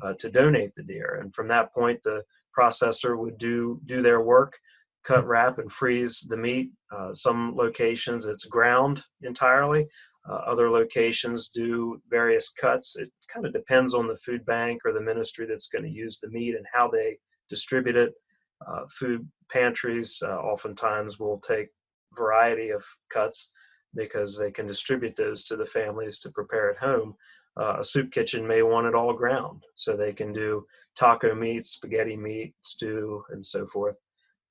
uh, 0.01 0.13
to 0.19 0.31
donate 0.31 0.73
the 0.75 0.83
deer. 0.83 1.19
And 1.21 1.35
from 1.35 1.47
that 1.47 1.73
point, 1.73 2.01
the 2.03 2.23
processor 2.57 3.17
would 3.17 3.37
do 3.37 3.79
do 3.85 4.01
their 4.01 4.21
work 4.21 4.57
cut, 5.03 5.27
wrap, 5.27 5.57
and 5.57 5.71
freeze 5.71 6.21
the 6.29 6.37
meat. 6.37 6.71
Uh, 6.91 7.13
some 7.13 7.55
locations 7.55 8.25
it's 8.25 8.45
ground 8.45 9.03
entirely. 9.23 9.87
Uh, 10.29 10.41
other 10.45 10.69
locations 10.69 11.49
do 11.49 11.99
various 12.09 12.49
cuts. 12.49 12.95
It 12.95 13.09
kind 13.27 13.45
of 13.45 13.53
depends 13.53 13.93
on 13.93 14.07
the 14.07 14.17
food 14.17 14.45
bank 14.45 14.81
or 14.85 14.93
the 14.93 15.01
ministry 15.01 15.45
that's 15.47 15.67
going 15.67 15.83
to 15.83 15.89
use 15.89 16.19
the 16.19 16.29
meat 16.29 16.55
and 16.55 16.65
how 16.71 16.87
they 16.87 17.17
distribute 17.49 17.95
it. 17.95 18.13
Uh, 18.67 18.83
food 18.91 19.27
pantries 19.51 20.21
uh, 20.23 20.37
oftentimes 20.37 21.19
will 21.19 21.39
take 21.39 21.69
variety 22.15 22.69
of 22.69 22.83
cuts 23.09 23.51
because 23.95 24.37
they 24.37 24.51
can 24.51 24.67
distribute 24.67 25.15
those 25.15 25.43
to 25.43 25.55
the 25.55 25.65
families 25.65 26.17
to 26.19 26.31
prepare 26.31 26.69
at 26.69 26.77
home. 26.77 27.15
Uh, 27.57 27.77
a 27.79 27.83
soup 27.83 28.11
kitchen 28.11 28.47
may 28.47 28.61
want 28.61 28.87
it 28.87 28.95
all 28.95 29.13
ground, 29.13 29.63
so 29.75 29.97
they 29.97 30.13
can 30.13 30.31
do 30.31 30.65
taco 30.95 31.35
meat, 31.35 31.65
spaghetti 31.65 32.15
meat, 32.15 32.53
stew, 32.61 33.23
and 33.31 33.45
so 33.45 33.65
forth. 33.65 33.97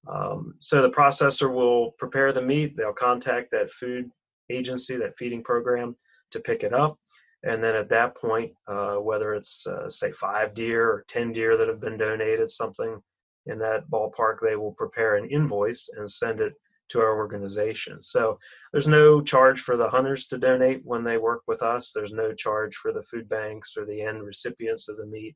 Um, 0.07 0.55
so 0.59 0.83
the 0.83 0.91
processor 0.91 1.53
will 1.53 1.93
prepare 1.93 2.33
the 2.33 2.43
meat. 2.43 2.77
They'll 2.77 2.93
contact 2.93 3.51
that 3.53 3.71
food 3.71 4.11
agency, 4.51 4.97
that 4.97 5.17
feeding 5.17 5.43
program, 5.43 5.97
to 6.31 6.41
pick 6.41 6.63
it 6.63 6.73
up. 6.73 6.99
And 7.43 7.63
then 7.63 7.75
at 7.75 7.89
that 7.89 8.17
point, 8.17 8.53
uh, 8.67 8.97
whether 8.97 9.35
it's 9.35 9.67
uh, 9.67 9.89
say 9.89 10.13
five 10.13 10.53
deer 10.55 10.87
or 10.89 11.05
ten 11.09 11.33
deer 11.33 11.57
that 11.57 11.69
have 11.69 11.81
been 11.81 11.97
donated, 11.97 12.51
something 12.51 13.01
in 13.47 13.59
that 13.59 13.89
ballpark, 13.91 14.37
they 14.41 14.57
will 14.57 14.73
prepare 14.73 15.17
an 15.17 15.31
invoice 15.31 15.89
and 15.97 16.11
send 16.11 16.41
it 16.41 16.55
to 16.91 17.01
our 17.01 17.17
organization. 17.17 18.03
So 18.03 18.37
there's 18.73 18.89
no 18.89 19.23
charge 19.23 19.61
for 19.61 19.77
the 19.77 19.89
hunters 19.89 20.27
to 20.27 20.39
donate 20.39 20.83
when 20.85 21.05
they 21.05 21.19
work 21.19 21.43
with 21.47 21.63
us. 21.63 21.93
There's 21.93 22.13
no 22.13 22.35
charge 22.35 22.77
for 22.77 22.93
the 22.93 23.03
food 23.03 23.29
banks 23.29 23.77
or 23.77 23.87
the 23.87 24.03
end 24.03 24.23
recipients 24.23 24.89
of 24.89 24.97
the 24.97 25.07
meat. 25.07 25.35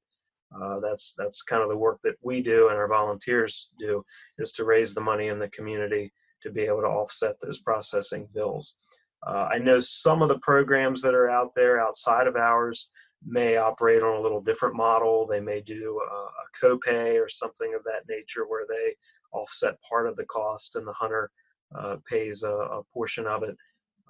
Uh, 0.55 0.79
that's 0.81 1.15
that's 1.17 1.43
kind 1.43 1.63
of 1.63 1.69
the 1.69 1.77
work 1.77 2.01
that 2.03 2.17
we 2.23 2.41
do 2.41 2.69
and 2.69 2.77
our 2.77 2.87
volunteers 2.87 3.71
do 3.79 4.05
is 4.39 4.53
to 4.53 4.65
raise 4.65 4.95
the 4.95 5.01
money 5.01 5.29
in 5.29 5.39
the 5.39 5.49
community 5.49 6.13
to 6.43 6.51
be 6.51 6.63
able 6.63 6.83
to 6.83 6.87
offset 6.87 7.35
those 7.41 7.59
processing 7.61 8.29
bills. 8.35 8.77
Uh, 9.27 9.49
I 9.51 9.59
know 9.59 9.79
some 9.79 10.23
of 10.23 10.29
the 10.29 10.39
programs 10.41 11.01
that 11.03 11.15
are 11.15 11.31
out 11.31 11.53
there 11.55 11.81
outside 11.81 12.27
of 12.27 12.37
ours 12.37 12.91
may 13.27 13.57
operate 13.57 14.03
on 14.03 14.17
a 14.17 14.21
little 14.21 14.41
different 14.41 14.77
model. 14.77 15.27
They 15.27 15.41
may 15.41 15.61
do 15.61 16.01
a, 16.11 16.15
a 16.15 16.31
copay 16.61 17.19
or 17.19 17.29
something 17.29 17.75
of 17.75 17.83
that 17.85 18.03
nature 18.09 18.47
where 18.47 18.67
they 18.69 18.95
offset 19.33 19.81
part 19.83 20.07
of 20.07 20.17
the 20.17 20.27
cost 20.27 20.77
and 20.77 20.87
the 20.87 20.93
hunter 20.93 21.31
uh, 21.75 21.97
pays 22.09 22.43
a, 22.43 22.53
a, 22.53 22.83
portion 22.93 23.27
of 23.27 23.43
it. 23.43 23.57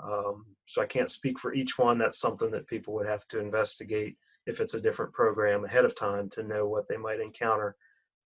Um, 0.02 0.44
so 0.66 0.83
I 0.83 0.87
can't 0.87 1.11
speak 1.11 1.38
for 1.38 1.54
each 1.54 1.78
one. 1.78 1.99
That's 1.99 2.21
something 2.21 2.50
that 2.50 2.66
people 2.66 2.92
would 2.94 3.06
have 3.06 3.26
to 3.28 3.38
investigate 3.38 4.16
if 4.47 4.61
it's 4.61 4.75
a 4.75 4.80
different 4.80 5.12
program 5.12 5.64
ahead 5.64 5.85
of 5.85 5.94
time 5.94 6.28
to 6.30 6.42
know 6.42 6.66
what 6.68 6.88
they 6.88 6.97
might 6.97 7.21
encounter. 7.21 7.76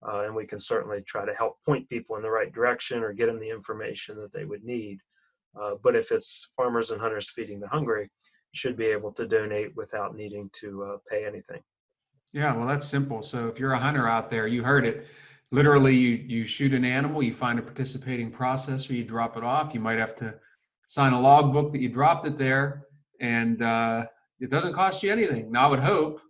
Uh, 0.07 0.23
and 0.25 0.35
we 0.35 0.47
can 0.47 0.59
certainly 0.59 1.03
try 1.03 1.25
to 1.25 1.35
help 1.35 1.63
point 1.65 1.89
people 1.89 2.17
in 2.17 2.23
the 2.23 2.31
right 2.31 2.53
direction 2.53 3.03
or 3.03 3.13
get 3.13 3.27
them 3.27 3.39
the 3.39 3.51
information 3.51 4.17
that 4.17 4.33
they 4.33 4.45
would 4.45 4.65
need. 4.65 4.99
Uh, 5.61 5.75
but 5.83 5.95
if 5.95 6.11
it's 6.11 6.49
farmers 6.57 6.91
and 6.91 7.01
hunters 7.01 7.31
feeding 7.31 7.61
the 7.61 7.69
hungry, 7.69 8.11
should 8.53 8.77
be 8.77 8.87
able 8.87 9.13
to 9.13 9.27
donate 9.27 9.75
without 9.77 10.17
needing 10.17 10.51
to 10.53 10.83
uh, 10.85 10.97
pay 11.09 11.27
anything. 11.27 11.61
Yeah, 12.33 12.55
well, 12.55 12.67
that's 12.67 12.87
simple. 12.87 13.23
So 13.23 13.49
if 13.49 13.59
you're 13.59 13.73
a 13.73 13.79
hunter 13.79 14.09
out 14.09 14.29
there, 14.31 14.47
you 14.47 14.63
heard 14.63 14.85
it. 14.85 15.07
Literally, 15.51 15.97
you 15.97 16.11
you 16.27 16.45
shoot 16.45 16.75
an 16.75 16.85
animal, 16.85 17.23
you 17.23 17.33
find 17.33 17.59
a 17.59 17.63
participating 17.63 18.31
processor, 18.31 18.91
you 18.91 19.05
drop 19.05 19.37
it 19.37 19.45
off. 19.45 19.73
You 19.73 19.81
might 19.81 19.99
have 19.99 20.15
to 20.17 20.35
sign 20.87 21.15
a 21.15 21.21
logbook 21.21 21.73
that 21.73 21.81
you 21.81 21.89
dropped 21.89 22.27
it 22.27 22.37
there, 22.37 22.85
and 23.21 23.63
uh, 23.63 24.05
it 24.41 24.51
doesn't 24.51 24.75
cost 24.75 25.03
you 25.03 25.11
anything. 25.11 25.51
Now, 25.51 25.67
I 25.67 25.71
would 25.71 25.79
hope 25.79 26.21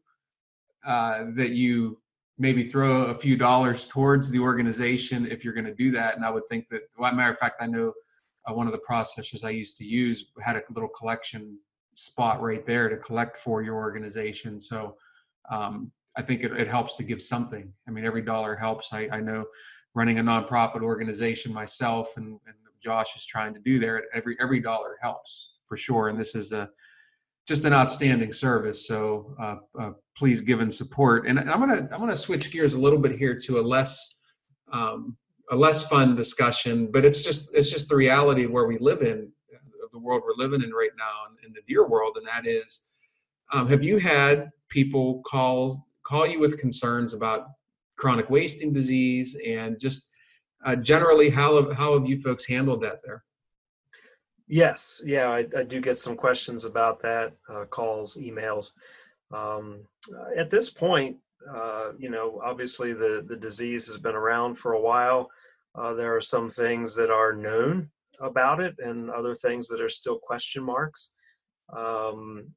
uh, 0.87 1.27
that 1.35 1.51
you 1.51 2.01
maybe 2.39 2.63
throw 2.63 3.07
a 3.07 3.15
few 3.15 3.37
dollars 3.37 3.89
towards 3.89 4.31
the 4.31 4.39
organization 4.39 5.27
if 5.27 5.45
you're 5.45 5.55
going 5.55 5.65
to 5.67 5.75
do 5.75 5.91
that. 5.91 6.17
And 6.17 6.25
I 6.25 6.31
would 6.31 6.47
think 6.49 6.69
that, 6.71 6.83
well, 6.97 7.13
matter 7.13 7.33
of 7.33 7.39
fact, 7.39 7.57
I 7.61 7.67
know 7.67 7.93
uh, 8.47 8.55
one 8.55 8.67
of 8.67 8.73
the 8.73 8.81
processors 8.89 9.45
I 9.45 9.51
used 9.51 9.77
to 9.79 9.85
use 9.85 10.27
had 10.41 10.57
a 10.57 10.63
little 10.71 10.89
collection 10.89 11.59
spot 11.93 12.41
right 12.41 12.65
there 12.65 12.89
to 12.89 12.97
collect 12.97 13.37
for 13.37 13.63
your 13.63 13.77
organization. 13.77 14.61
So 14.61 14.97
um, 15.51 15.91
I 16.17 16.23
think 16.23 16.43
it, 16.43 16.53
it, 16.53 16.69
helps 16.69 16.95
to 16.97 17.03
give 17.03 17.21
something. 17.21 17.73
I 17.87 17.91
mean, 17.91 18.05
every 18.05 18.23
dollar 18.23 18.55
helps. 18.55 18.93
I, 18.93 19.09
I 19.11 19.21
know 19.21 19.45
running 19.95 20.19
a 20.19 20.23
nonprofit 20.23 20.83
organization 20.83 21.53
myself, 21.53 22.17
and, 22.17 22.39
and, 22.47 22.57
Josh 22.81 23.17
is 23.17 23.27
trying 23.27 23.55
to 23.55 23.61
do 23.61 23.81
there. 23.81 24.05
Every 24.15 24.37
every 24.41 24.61
dollar 24.61 24.99
helps 25.03 25.55
for 25.67 25.77
sure. 25.77 26.11
And 26.11 26.17
this 26.17 26.37
is 26.37 26.53
a 26.53 26.71
just 27.45 27.65
an 27.65 27.73
outstanding 27.73 28.33
service. 28.33 28.87
So 28.87 29.35
uh, 29.41 29.57
uh, 29.77 29.91
please 30.17 30.41
give 30.41 30.61
and 30.61 30.73
support. 30.73 31.27
And 31.27 31.41
I'm 31.41 31.59
gonna 31.59 31.89
I'm 31.91 31.99
gonna 31.99 32.15
switch 32.15 32.53
gears 32.53 32.75
a 32.75 32.79
little 32.79 33.01
bit 33.01 33.19
here 33.19 33.37
to 33.37 33.59
a 33.59 33.63
less 33.63 34.21
um, 34.73 35.17
a 35.51 35.57
less 35.57 35.89
fun 35.89 36.15
discussion, 36.15 36.91
but 36.91 37.05
it's 37.05 37.23
just 37.23 37.55
it's 37.55 37.71
just 37.71 37.89
the 37.89 37.97
reality 37.97 38.45
of 38.45 38.51
where 38.51 38.67
we 38.67 38.79
live 38.79 39.03
in, 39.03 39.31
the 39.93 39.99
world 39.99 40.23
we're 40.25 40.43
living 40.43 40.63
in 40.63 40.73
right 40.73 40.91
now, 40.97 41.35
in, 41.45 41.53
the 41.53 41.61
deer 41.67 41.87
world, 41.87 42.17
and 42.17 42.27
that 42.27 42.47
is, 42.47 42.83
um, 43.53 43.67
have 43.69 43.83
you 43.83 43.99
had 43.99 44.51
people 44.69 45.23
call 45.27 45.87
call 46.05 46.27
you 46.27 46.39
with 46.39 46.59
concerns 46.59 47.15
about 47.15 47.49
chronic 47.97 48.31
wasting 48.31 48.73
disease 48.73 49.37
and 49.47 49.79
just 49.79 50.09
uh, 50.65 50.77
generally 50.77 51.31
how 51.31 51.61
have, 51.61 51.77
how 51.77 51.99
have 51.99 52.09
you 52.09 52.21
folks 52.21 52.47
handled 52.47 52.83
that 52.83 52.99
there? 53.05 53.25
Yes, 54.47 55.03
yeah, 55.05 55.29
I, 55.29 55.47
I 55.57 55.63
do 55.65 55.81
get 55.81 55.99
some 55.99 56.17
questions 56.17 56.65
about 56.65 57.01
that, 57.01 57.35
uh, 57.51 57.65
calls, 57.67 58.17
emails. 58.17 58.73
Um, 59.31 59.81
at 60.37 60.49
this 60.49 60.71
point, 60.71 61.19
uh, 61.55 61.93
you 61.99 62.09
know, 62.09 62.41
obviously 62.43 62.95
the, 62.95 63.23
the 63.27 63.37
disease 63.37 63.87
has 63.87 63.99
been 63.99 64.15
around 64.15 64.55
for 64.55 64.73
a 64.73 64.81
while. 64.81 65.29
Uh, 65.79 65.95
there 65.95 66.15
are 66.15 66.21
some 66.21 66.49
things 66.49 66.95
that 66.97 67.11
are 67.11 67.33
known 67.33 67.89
about 68.21 68.61
it 68.61 68.75
and 68.79 69.11
other 69.11 69.35
things 69.35 69.69
that 69.69 69.81
are 69.81 69.89
still 69.89 70.19
question 70.19 70.63
marks. 70.63 71.13
Um, 71.73 72.49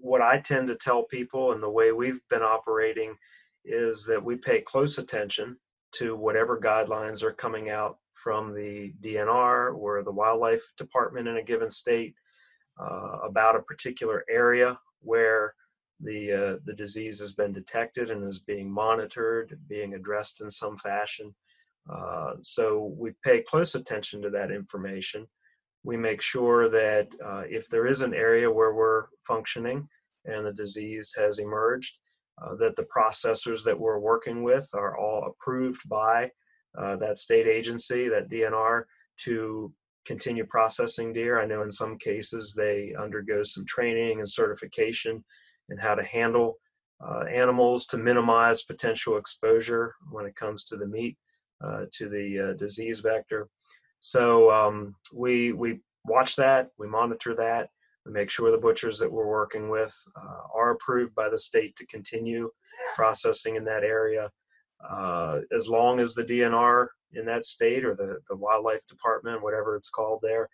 what 0.00 0.22
I 0.22 0.38
tend 0.38 0.66
to 0.68 0.74
tell 0.74 1.04
people 1.04 1.52
and 1.52 1.62
the 1.62 1.70
way 1.70 1.92
we've 1.92 2.20
been 2.28 2.42
operating 2.42 3.14
is 3.64 4.04
that 4.06 4.22
we 4.22 4.36
pay 4.36 4.60
close 4.60 4.98
attention 4.98 5.56
to 5.92 6.16
whatever 6.16 6.58
guidelines 6.58 7.22
are 7.22 7.32
coming 7.32 7.70
out 7.70 7.98
from 8.12 8.54
the 8.54 8.92
DNR 9.00 9.74
or 9.76 10.02
the 10.02 10.12
wildlife 10.12 10.62
department 10.76 11.28
in 11.28 11.36
a 11.36 11.42
given 11.42 11.70
state 11.70 12.14
uh, 12.80 13.18
about 13.22 13.56
a 13.56 13.62
particular 13.62 14.24
area 14.28 14.78
where 15.00 15.54
the 16.00 16.32
uh, 16.32 16.56
the 16.64 16.74
disease 16.74 17.18
has 17.18 17.32
been 17.32 17.52
detected 17.52 18.10
and 18.10 18.24
is 18.24 18.38
being 18.38 18.70
monitored, 18.70 19.58
being 19.68 19.94
addressed 19.94 20.40
in 20.40 20.50
some 20.50 20.76
fashion. 20.76 21.34
Uh, 21.88 22.34
so 22.42 22.94
we 22.98 23.12
pay 23.24 23.40
close 23.42 23.74
attention 23.74 24.20
to 24.22 24.30
that 24.30 24.50
information. 24.50 25.26
We 25.84 25.96
make 25.96 26.20
sure 26.20 26.68
that 26.68 27.08
uh, 27.24 27.44
if 27.48 27.68
there 27.68 27.86
is 27.86 28.02
an 28.02 28.14
area 28.14 28.50
where 28.50 28.74
we're 28.74 29.06
functioning 29.26 29.88
and 30.24 30.44
the 30.44 30.52
disease 30.52 31.14
has 31.16 31.38
emerged, 31.38 31.98
uh, 32.42 32.54
that 32.56 32.76
the 32.76 32.86
processors 32.94 33.64
that 33.64 33.78
we're 33.78 33.98
working 33.98 34.42
with 34.42 34.68
are 34.74 34.96
all 34.96 35.24
approved 35.24 35.88
by 35.88 36.30
uh, 36.76 36.96
that 36.96 37.18
state 37.18 37.46
agency, 37.46 38.08
that 38.08 38.30
DNR, 38.30 38.84
to 39.18 39.72
continue 40.06 40.44
processing 40.44 41.12
deer. 41.12 41.40
I 41.40 41.46
know 41.46 41.62
in 41.62 41.70
some 41.70 41.98
cases 41.98 42.54
they 42.54 42.94
undergo 42.98 43.42
some 43.42 43.64
training 43.66 44.18
and 44.18 44.28
certification 44.28 45.24
in 45.68 45.76
how 45.76 45.94
to 45.94 46.02
handle 46.02 46.58
uh, 47.06 47.24
animals 47.30 47.86
to 47.86 47.98
minimize 47.98 48.62
potential 48.62 49.16
exposure 49.16 49.94
when 50.10 50.26
it 50.26 50.36
comes 50.36 50.64
to 50.64 50.76
the 50.76 50.86
meat. 50.86 51.16
Uh, 51.60 51.86
to 51.90 52.08
the 52.08 52.38
uh, 52.38 52.52
disease 52.52 53.00
vector. 53.00 53.48
So 53.98 54.48
um, 54.52 54.94
we 55.12 55.50
we 55.50 55.80
watch 56.04 56.36
that, 56.36 56.70
we 56.78 56.86
monitor 56.86 57.34
that, 57.34 57.70
we 58.06 58.12
make 58.12 58.30
sure 58.30 58.52
the 58.52 58.58
butchers 58.58 58.96
that 59.00 59.10
we're 59.10 59.26
working 59.26 59.68
with 59.68 59.92
uh, 60.14 60.42
are 60.54 60.70
approved 60.70 61.16
by 61.16 61.28
the 61.28 61.36
state 61.36 61.74
to 61.74 61.86
continue 61.86 62.48
processing 62.94 63.56
in 63.56 63.64
that 63.64 63.82
area. 63.82 64.30
Uh, 64.88 65.40
as 65.50 65.68
long 65.68 65.98
as 65.98 66.14
the 66.14 66.24
DNR 66.24 66.86
in 67.14 67.26
that 67.26 67.44
state 67.44 67.84
or 67.84 67.96
the, 67.96 68.18
the 68.28 68.36
wildlife 68.36 68.86
department, 68.86 69.42
whatever 69.42 69.74
it's 69.74 69.90
called 69.90 70.20
there, 70.22 70.48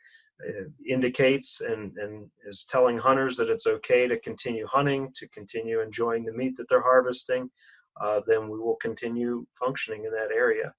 uh, 0.48 0.64
indicates 0.88 1.60
and, 1.60 1.94
and 1.98 2.30
is 2.46 2.64
telling 2.64 2.96
hunters 2.96 3.36
that 3.36 3.50
it's 3.50 3.66
okay 3.66 4.08
to 4.08 4.18
continue 4.20 4.66
hunting, 4.66 5.12
to 5.14 5.28
continue 5.28 5.82
enjoying 5.82 6.24
the 6.24 6.32
meat 6.32 6.56
that 6.56 6.66
they're 6.70 6.80
harvesting, 6.80 7.50
uh, 8.00 8.22
then 8.26 8.48
we 8.48 8.58
will 8.58 8.76
continue 8.76 9.46
functioning 9.54 10.06
in 10.06 10.10
that 10.10 10.34
area. 10.34 10.72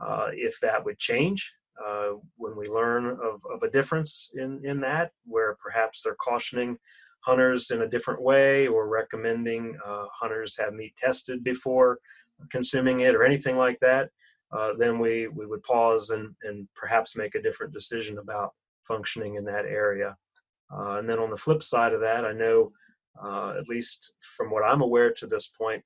Uh, 0.00 0.28
if 0.32 0.58
that 0.60 0.84
would 0.84 0.98
change, 0.98 1.52
uh, 1.84 2.12
when 2.36 2.56
we 2.56 2.66
learn 2.66 3.06
of, 3.06 3.42
of 3.52 3.62
a 3.62 3.70
difference 3.70 4.30
in, 4.34 4.60
in 4.64 4.80
that, 4.80 5.12
where 5.24 5.56
perhaps 5.62 6.02
they're 6.02 6.14
cautioning 6.16 6.78
hunters 7.20 7.70
in 7.70 7.82
a 7.82 7.88
different 7.88 8.20
way 8.20 8.66
or 8.66 8.88
recommending 8.88 9.76
uh, 9.86 10.04
hunters 10.12 10.58
have 10.58 10.74
meat 10.74 10.94
tested 10.96 11.44
before 11.44 11.98
consuming 12.50 13.00
it 13.00 13.14
or 13.14 13.22
anything 13.22 13.56
like 13.56 13.78
that, 13.80 14.10
uh, 14.52 14.72
then 14.76 14.98
we, 14.98 15.28
we 15.28 15.46
would 15.46 15.62
pause 15.62 16.10
and, 16.10 16.34
and 16.42 16.66
perhaps 16.74 17.16
make 17.16 17.34
a 17.34 17.42
different 17.42 17.72
decision 17.72 18.18
about 18.18 18.52
functioning 18.84 19.36
in 19.36 19.44
that 19.44 19.64
area. 19.64 20.16
Uh, 20.74 20.98
and 20.98 21.08
then 21.08 21.18
on 21.18 21.30
the 21.30 21.36
flip 21.36 21.62
side 21.62 21.92
of 21.92 22.00
that, 22.00 22.24
I 22.24 22.32
know, 22.32 22.72
at 23.56 23.68
least 23.68 24.14
from 24.36 24.50
what 24.50 24.64
I'm 24.64 24.80
aware 24.80 25.12
to 25.12 25.26
this 25.26 25.48
point, 25.48 25.82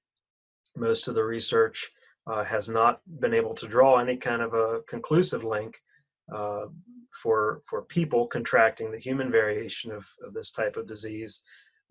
most 0.76 1.08
of 1.08 1.14
the 1.14 1.24
research 1.24 1.90
uh, 2.26 2.44
has 2.44 2.68
not 2.68 3.00
been 3.20 3.34
able 3.34 3.54
to 3.54 3.68
draw 3.68 3.98
any 3.98 4.16
kind 4.16 4.42
of 4.42 4.54
a 4.54 4.80
conclusive 4.88 5.44
link 5.44 5.76
uh, 6.34 6.66
for 7.22 7.62
for 7.68 7.82
people 7.82 8.26
contracting 8.26 8.90
the 8.90 8.98
human 8.98 9.30
variation 9.30 9.92
of, 9.92 10.06
of 10.24 10.34
this 10.34 10.50
type 10.50 10.76
of 10.76 10.86
disease 10.86 11.42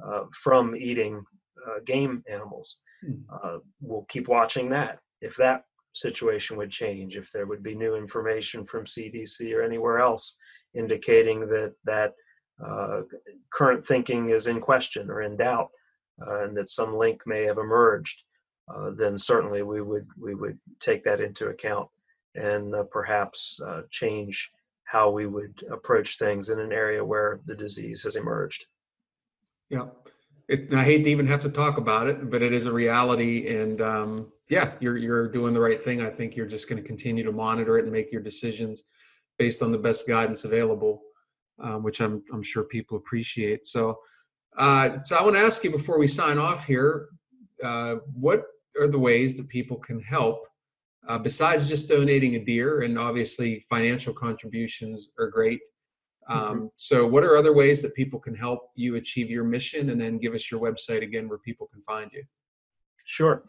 uh, 0.06 0.24
from 0.34 0.76
eating 0.76 1.24
uh, 1.68 1.80
game 1.86 2.24
animals. 2.30 2.80
Mm. 3.04 3.62
we'll 3.82 4.06
keep 4.10 4.28
watching 4.28 4.70
that. 4.70 5.00
If 5.22 5.36
that 5.38 5.64
situation 5.94 6.58
would 6.58 6.70
change, 6.70 7.16
if 7.16 7.32
there 7.32 7.46
would 7.46 7.64
be 7.64 7.76
new 7.76 7.96
information 7.96 8.66
from 8.66 8.84
CDC 8.84 9.56
or 9.56 9.62
anywhere 9.62 10.00
else 10.00 10.38
indicating 10.74 11.40
that 11.48 11.74
that 11.86 12.14
uh, 12.64 13.02
current 13.52 13.84
thinking 13.84 14.30
is 14.30 14.48
in 14.48 14.60
question 14.60 15.10
or 15.10 15.22
in 15.22 15.38
doubt, 15.38 15.70
uh, 16.26 16.44
and 16.44 16.56
that 16.56 16.70
some 16.70 16.96
link 16.96 17.22
may 17.26 17.44
have 17.44 17.58
emerged, 17.58 18.24
uh, 18.68 18.92
then 18.92 19.18
certainly 19.18 19.62
we 19.62 19.82
would 19.82 20.08
we 20.20 20.36
would 20.36 20.58
take 20.80 21.04
that 21.04 21.20
into 21.20 21.48
account 21.48 21.88
and 22.36 22.74
uh, 22.76 22.84
perhaps 22.84 23.60
uh, 23.66 23.82
change 23.92 24.52
how 24.86 25.10
we 25.10 25.26
would 25.26 25.64
approach 25.72 26.18
things 26.18 26.50
in 26.50 26.60
an 26.60 26.72
area 26.72 27.04
where 27.04 27.40
the 27.46 27.56
disease 27.56 28.04
has 28.04 28.16
emerged. 28.16 28.66
Yeah, 29.70 29.88
it, 30.48 30.74
I 30.74 30.84
hate 30.84 31.04
to 31.04 31.10
even 31.10 31.26
have 31.28 31.42
to 31.42 31.50
talk 31.50 31.78
about 31.78 32.08
it, 32.08 32.30
but 32.30 32.42
it 32.42 32.54
is 32.54 32.66
a 32.66 32.72
reality, 32.72 33.56
and 33.56 33.82
um, 33.82 34.32
yeah, 34.50 34.74
you're 34.80 34.98
you're 34.98 35.28
doing 35.28 35.54
the 35.54 35.60
right 35.60 35.84
thing. 35.84 36.02
I 36.02 36.10
think 36.10 36.36
you're 36.36 36.46
just 36.46 36.70
going 36.70 36.82
to 36.82 36.88
continue 36.88 37.24
to 37.24 37.32
monitor 37.32 37.78
it 37.78 37.84
and 37.84 37.92
make 37.92 38.12
your 38.12 38.22
decisions 38.22 38.84
based 39.38 39.62
on 39.62 39.72
the 39.72 39.78
best 39.78 40.08
guidance 40.08 40.46
available, 40.46 41.02
um, 41.60 41.84
which 41.84 42.00
I'm 42.00 42.24
I'm 42.32 42.44
sure 42.44 42.64
people 42.64 42.98
appreciate. 42.98 43.66
So, 43.66 44.00
uh, 44.58 45.02
so 45.02 45.18
I 45.18 45.24
want 45.24 45.36
to 45.36 45.42
ask 45.42 45.64
you 45.64 45.72
before 45.72 45.98
we 45.98 46.08
sign 46.08 46.38
off 46.38 46.66
here, 46.66 47.10
uh, 47.64 47.96
what 48.14 48.44
are 48.80 48.88
the 48.88 49.00
ways 49.00 49.38
that 49.38 49.48
people 49.48 49.78
can 49.78 50.00
help 50.02 50.46
uh, 51.08 51.18
besides 51.18 51.70
just 51.70 51.90
donating 51.90 52.36
a 52.36 52.44
deer, 52.44 52.82
and 52.82 52.98
obviously 52.98 53.64
financial 53.70 54.14
contributions 54.14 55.12
are 55.20 55.30
great. 55.30 55.60
Um, 56.28 56.42
mm-hmm. 56.42 56.66
So, 56.78 57.06
what 57.06 57.24
are 57.24 57.38
other 57.38 57.54
ways 57.54 57.82
that 57.82 57.94
people 57.94 58.20
can 58.20 58.34
help 58.34 58.72
you 58.76 58.96
achieve 58.96 59.30
your 59.30 59.44
mission? 59.44 59.92
And 59.92 60.02
then 60.02 60.18
give 60.18 60.34
us 60.34 60.50
your 60.50 60.60
website 60.60 61.04
again 61.04 61.30
where 61.30 61.38
people 61.38 61.70
can 61.72 61.82
find 61.84 62.12
you. 62.12 62.24
Sure. 63.06 63.44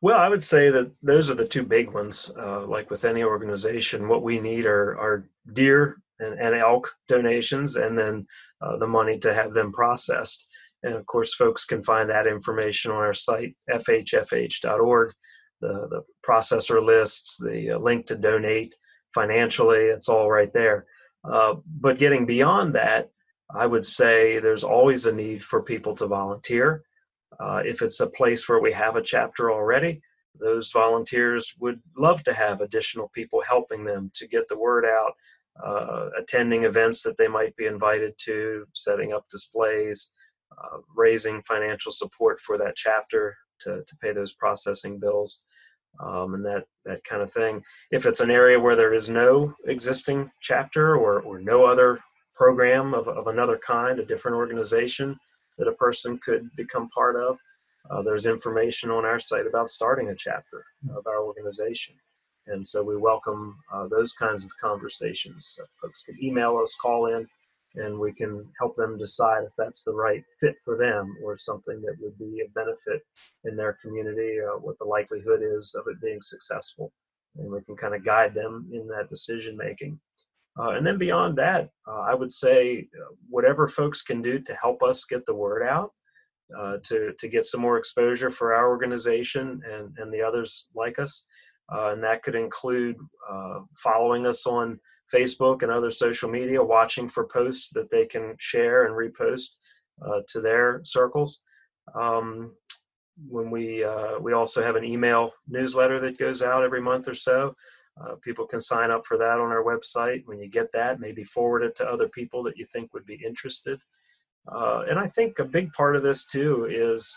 Well, 0.00 0.18
I 0.18 0.28
would 0.28 0.42
say 0.42 0.70
that 0.70 0.92
those 1.02 1.30
are 1.30 1.34
the 1.34 1.46
two 1.46 1.62
big 1.62 1.90
ones. 1.92 2.30
Uh, 2.38 2.66
like 2.66 2.90
with 2.90 3.04
any 3.04 3.22
organization, 3.22 4.08
what 4.08 4.22
we 4.22 4.40
need 4.40 4.64
are, 4.64 4.98
are 4.98 5.28
deer 5.52 5.98
and, 6.20 6.38
and 6.40 6.54
elk 6.54 6.90
donations, 7.08 7.76
and 7.76 7.96
then 7.96 8.26
uh, 8.62 8.78
the 8.78 8.86
money 8.86 9.18
to 9.18 9.34
have 9.34 9.52
them 9.52 9.72
processed. 9.72 10.48
And 10.84 10.94
of 10.94 11.06
course, 11.06 11.34
folks 11.34 11.64
can 11.64 11.82
find 11.82 12.08
that 12.10 12.26
information 12.26 12.90
on 12.90 12.98
our 12.98 13.14
site, 13.14 13.56
fhfh.org, 13.70 15.12
the, 15.60 15.72
the 15.88 16.02
processor 16.26 16.82
lists, 16.82 17.38
the 17.38 17.72
uh, 17.72 17.78
link 17.78 18.06
to 18.06 18.16
donate 18.16 18.74
financially, 19.14 19.86
it's 19.86 20.08
all 20.08 20.30
right 20.30 20.52
there. 20.52 20.84
Uh, 21.24 21.54
but 21.80 21.98
getting 21.98 22.26
beyond 22.26 22.74
that, 22.74 23.08
I 23.54 23.66
would 23.66 23.84
say 23.84 24.38
there's 24.38 24.64
always 24.64 25.06
a 25.06 25.12
need 25.12 25.42
for 25.42 25.62
people 25.62 25.94
to 25.94 26.06
volunteer. 26.06 26.82
Uh, 27.40 27.62
if 27.64 27.80
it's 27.80 28.00
a 28.00 28.10
place 28.10 28.48
where 28.48 28.60
we 28.60 28.72
have 28.72 28.96
a 28.96 29.02
chapter 29.02 29.50
already, 29.50 30.02
those 30.38 30.72
volunteers 30.72 31.54
would 31.60 31.80
love 31.96 32.22
to 32.24 32.34
have 32.34 32.60
additional 32.60 33.08
people 33.14 33.42
helping 33.48 33.84
them 33.84 34.10
to 34.14 34.26
get 34.26 34.48
the 34.48 34.58
word 34.58 34.84
out, 34.84 35.12
uh, 35.64 36.08
attending 36.18 36.64
events 36.64 37.02
that 37.02 37.16
they 37.16 37.28
might 37.28 37.54
be 37.56 37.66
invited 37.66 38.12
to, 38.18 38.66
setting 38.74 39.12
up 39.12 39.26
displays, 39.30 40.12
uh, 40.62 40.78
raising 40.94 41.42
financial 41.42 41.92
support 41.92 42.38
for 42.40 42.58
that 42.58 42.76
chapter 42.76 43.36
to, 43.60 43.82
to 43.86 43.96
pay 44.02 44.12
those 44.12 44.32
processing 44.32 44.98
bills. 44.98 45.44
Um, 46.00 46.34
and 46.34 46.44
that 46.44 46.64
that 46.84 47.04
kind 47.04 47.22
of 47.22 47.32
thing. 47.32 47.62
If 47.92 48.04
it's 48.04 48.18
an 48.18 48.30
area 48.30 48.58
where 48.58 48.74
there 48.74 48.92
is 48.92 49.08
no 49.08 49.54
existing 49.66 50.28
chapter 50.40 50.96
or, 50.96 51.20
or 51.20 51.38
no 51.38 51.64
other 51.64 52.00
program 52.34 52.94
of, 52.94 53.06
of 53.06 53.28
another 53.28 53.60
kind, 53.64 54.00
a 54.00 54.04
different 54.04 54.36
organization, 54.36 55.16
that 55.56 55.68
a 55.68 55.72
person 55.72 56.18
could 56.18 56.50
become 56.56 56.88
part 56.88 57.16
of. 57.16 57.38
Uh, 57.90 58.02
there's 58.02 58.26
information 58.26 58.90
on 58.90 59.04
our 59.04 59.18
site 59.18 59.46
about 59.46 59.68
starting 59.68 60.08
a 60.08 60.16
chapter 60.16 60.64
of 60.96 61.06
our 61.06 61.22
organization. 61.22 61.94
And 62.46 62.64
so 62.64 62.82
we 62.82 62.96
welcome 62.96 63.56
uh, 63.72 63.86
those 63.88 64.12
kinds 64.12 64.44
of 64.44 64.50
conversations. 64.60 65.56
Folks 65.80 66.02
can 66.02 66.22
email 66.22 66.56
us, 66.58 66.76
call 66.80 67.06
in, 67.06 67.26
and 67.76 67.98
we 67.98 68.12
can 68.12 68.46
help 68.58 68.76
them 68.76 68.96
decide 68.96 69.42
if 69.44 69.52
that's 69.56 69.82
the 69.82 69.94
right 69.94 70.22
fit 70.40 70.56
for 70.64 70.78
them 70.78 71.16
or 71.24 71.36
something 71.36 71.80
that 71.82 71.96
would 72.00 72.16
be 72.18 72.40
a 72.40 72.50
benefit 72.54 73.02
in 73.44 73.56
their 73.56 73.76
community, 73.82 74.36
uh, 74.40 74.58
what 74.58 74.78
the 74.78 74.84
likelihood 74.84 75.40
is 75.42 75.74
of 75.78 75.84
it 75.88 76.00
being 76.00 76.20
successful. 76.20 76.92
And 77.36 77.50
we 77.50 77.62
can 77.62 77.76
kind 77.76 77.94
of 77.94 78.04
guide 78.04 78.32
them 78.32 78.68
in 78.72 78.86
that 78.88 79.08
decision 79.10 79.56
making. 79.56 79.98
Uh, 80.56 80.70
and 80.70 80.86
then 80.86 80.98
beyond 80.98 81.36
that, 81.36 81.68
uh, 81.88 82.02
I 82.02 82.14
would 82.14 82.30
say 82.30 82.86
uh, 83.00 83.14
whatever 83.28 83.66
folks 83.66 84.02
can 84.02 84.22
do 84.22 84.38
to 84.38 84.54
help 84.54 84.84
us 84.84 85.04
get 85.04 85.26
the 85.26 85.34
word 85.34 85.64
out, 85.64 85.90
uh, 86.56 86.76
to, 86.84 87.12
to 87.18 87.28
get 87.28 87.42
some 87.42 87.60
more 87.60 87.76
exposure 87.76 88.30
for 88.30 88.54
our 88.54 88.68
organization 88.68 89.60
and, 89.68 89.96
and 89.98 90.14
the 90.14 90.22
others 90.22 90.68
like 90.76 91.00
us. 91.00 91.26
And 91.70 92.04
that 92.04 92.22
could 92.22 92.36
include 92.36 92.96
following 93.78 94.26
us 94.26 94.46
on 94.46 94.78
Facebook 95.12 95.62
and 95.62 95.70
other 95.70 95.90
social 95.90 96.30
media, 96.30 96.62
watching 96.62 97.08
for 97.08 97.26
posts 97.26 97.70
that 97.70 97.90
they 97.90 98.06
can 98.06 98.34
share 98.38 98.86
and 98.86 98.94
repost 98.94 99.56
to 100.28 100.40
their 100.40 100.80
circles. 100.84 101.42
Um, 101.94 102.54
when 103.28 103.50
we 103.50 103.86
we 104.20 104.32
also 104.32 104.62
have 104.62 104.76
an 104.76 104.84
email 104.84 105.32
newsletter 105.48 106.00
that 106.00 106.18
goes 106.18 106.42
out 106.42 106.64
every 106.64 106.80
month 106.80 107.08
or 107.08 107.14
so 107.14 107.54
uh, 108.00 108.14
people 108.22 108.46
can 108.46 108.60
sign 108.60 108.90
up 108.90 109.06
for 109.06 109.16
that 109.18 109.40
on 109.40 109.52
our 109.52 109.62
website. 109.62 110.26
When 110.26 110.38
you 110.38 110.48
get 110.48 110.72
that, 110.72 111.00
maybe 111.00 111.22
forward 111.22 111.62
it 111.62 111.76
to 111.76 111.86
other 111.86 112.08
people 112.08 112.42
that 112.42 112.56
you 112.56 112.64
think 112.64 112.92
would 112.92 113.06
be 113.06 113.20
interested. 113.24 113.80
Uh, 114.48 114.84
and 114.88 114.98
I 114.98 115.06
think 115.06 115.38
a 115.38 115.44
big 115.44 115.72
part 115.72 115.96
of 115.96 116.02
this 116.02 116.26
too 116.26 116.66
is 116.70 117.16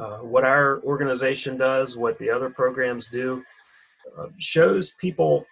uh, 0.00 0.18
what 0.18 0.44
our 0.44 0.80
organization 0.82 1.56
does, 1.56 1.96
what 1.96 2.18
the 2.18 2.30
other 2.30 2.50
programs 2.50 3.08
do, 3.08 3.42
uh, 4.18 4.26
shows 4.38 4.92
people 5.00 5.44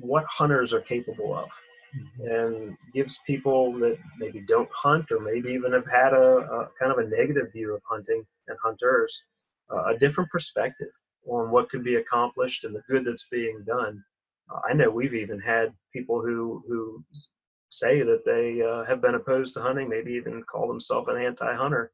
what 0.00 0.24
hunters 0.24 0.72
are 0.72 0.80
capable 0.80 1.34
of 1.34 1.50
mm-hmm. 1.96 2.26
and 2.26 2.76
gives 2.92 3.20
people 3.26 3.72
that 3.74 3.98
maybe 4.18 4.40
don't 4.40 4.68
hunt 4.72 5.10
or 5.10 5.20
maybe 5.20 5.50
even 5.52 5.72
have 5.72 5.90
had 5.90 6.12
a, 6.12 6.38
a 6.38 6.68
kind 6.78 6.92
of 6.92 6.98
a 6.98 7.08
negative 7.08 7.52
view 7.52 7.74
of 7.74 7.82
hunting 7.88 8.24
and 8.48 8.58
hunters 8.62 9.26
uh, 9.72 9.84
a 9.86 9.98
different 9.98 10.30
perspective 10.30 10.90
on 11.26 11.50
what 11.50 11.70
can 11.70 11.82
be 11.82 11.96
accomplished 11.96 12.64
and 12.64 12.74
the 12.74 12.82
good 12.88 13.04
that's 13.04 13.28
being 13.28 13.62
done. 13.66 14.02
Uh, 14.50 14.60
I 14.68 14.74
know 14.74 14.90
we've 14.90 15.14
even 15.14 15.40
had 15.40 15.72
people 15.92 16.20
who 16.20 16.62
who 16.66 17.04
say 17.68 18.02
that 18.02 18.24
they 18.24 18.60
uh, 18.60 18.84
have 18.84 19.00
been 19.00 19.14
opposed 19.14 19.54
to 19.54 19.62
hunting, 19.62 19.88
maybe 19.88 20.12
even 20.12 20.42
call 20.42 20.68
themselves 20.68 21.08
an 21.08 21.16
anti-hunter. 21.16 21.90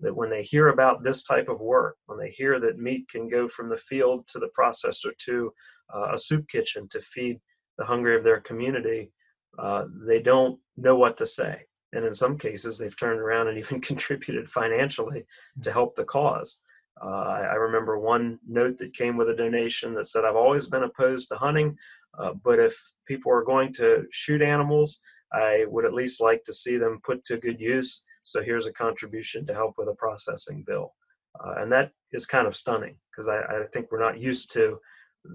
That 0.00 0.14
when 0.14 0.30
they 0.30 0.42
hear 0.42 0.68
about 0.68 1.02
this 1.02 1.22
type 1.22 1.48
of 1.48 1.60
work, 1.60 1.96
when 2.06 2.18
they 2.18 2.30
hear 2.30 2.58
that 2.60 2.78
meat 2.78 3.08
can 3.08 3.28
go 3.28 3.48
from 3.48 3.68
the 3.68 3.76
field 3.76 4.26
to 4.28 4.38
the 4.38 4.50
processor 4.58 5.16
to 5.26 5.52
uh, 5.94 6.12
a 6.12 6.18
soup 6.18 6.48
kitchen 6.48 6.88
to 6.88 7.00
feed 7.00 7.38
the 7.78 7.84
hungry 7.84 8.16
of 8.16 8.24
their 8.24 8.40
community, 8.40 9.12
uh, 9.58 9.86
they 10.06 10.20
don't 10.20 10.58
know 10.76 10.96
what 10.96 11.16
to 11.18 11.26
say. 11.26 11.62
And 11.92 12.04
in 12.04 12.14
some 12.14 12.38
cases, 12.38 12.78
they've 12.78 12.96
turned 12.96 13.20
around 13.20 13.48
and 13.48 13.58
even 13.62 13.80
contributed 13.80 14.48
financially 14.48 15.24
to 15.62 15.72
help 15.72 15.94
the 15.94 16.04
cause. 16.04 16.62
Uh, 17.02 17.46
I 17.50 17.54
remember 17.54 17.98
one 17.98 18.38
note 18.46 18.76
that 18.78 18.94
came 18.94 19.16
with 19.16 19.30
a 19.30 19.36
donation 19.36 19.94
that 19.94 20.04
said, 20.06 20.24
I've 20.24 20.36
always 20.36 20.66
been 20.66 20.82
opposed 20.82 21.28
to 21.28 21.36
hunting, 21.36 21.76
uh, 22.18 22.34
but 22.44 22.58
if 22.58 22.74
people 23.06 23.32
are 23.32 23.44
going 23.44 23.72
to 23.74 24.04
shoot 24.10 24.42
animals, 24.42 25.02
I 25.32 25.64
would 25.68 25.84
at 25.84 25.94
least 25.94 26.20
like 26.20 26.42
to 26.44 26.52
see 26.52 26.76
them 26.76 27.00
put 27.04 27.24
to 27.24 27.38
good 27.38 27.60
use. 27.60 28.04
So 28.22 28.42
here's 28.42 28.66
a 28.66 28.72
contribution 28.72 29.46
to 29.46 29.54
help 29.54 29.74
with 29.78 29.88
a 29.88 29.94
processing 29.94 30.62
bill. 30.66 30.92
Uh, 31.38 31.54
and 31.58 31.72
that 31.72 31.92
is 32.12 32.26
kind 32.26 32.46
of 32.46 32.56
stunning 32.56 32.96
because 33.10 33.28
I, 33.28 33.40
I, 33.40 33.64
think 33.72 33.90
we're 33.90 34.00
not 34.00 34.18
used 34.18 34.50
to 34.52 34.78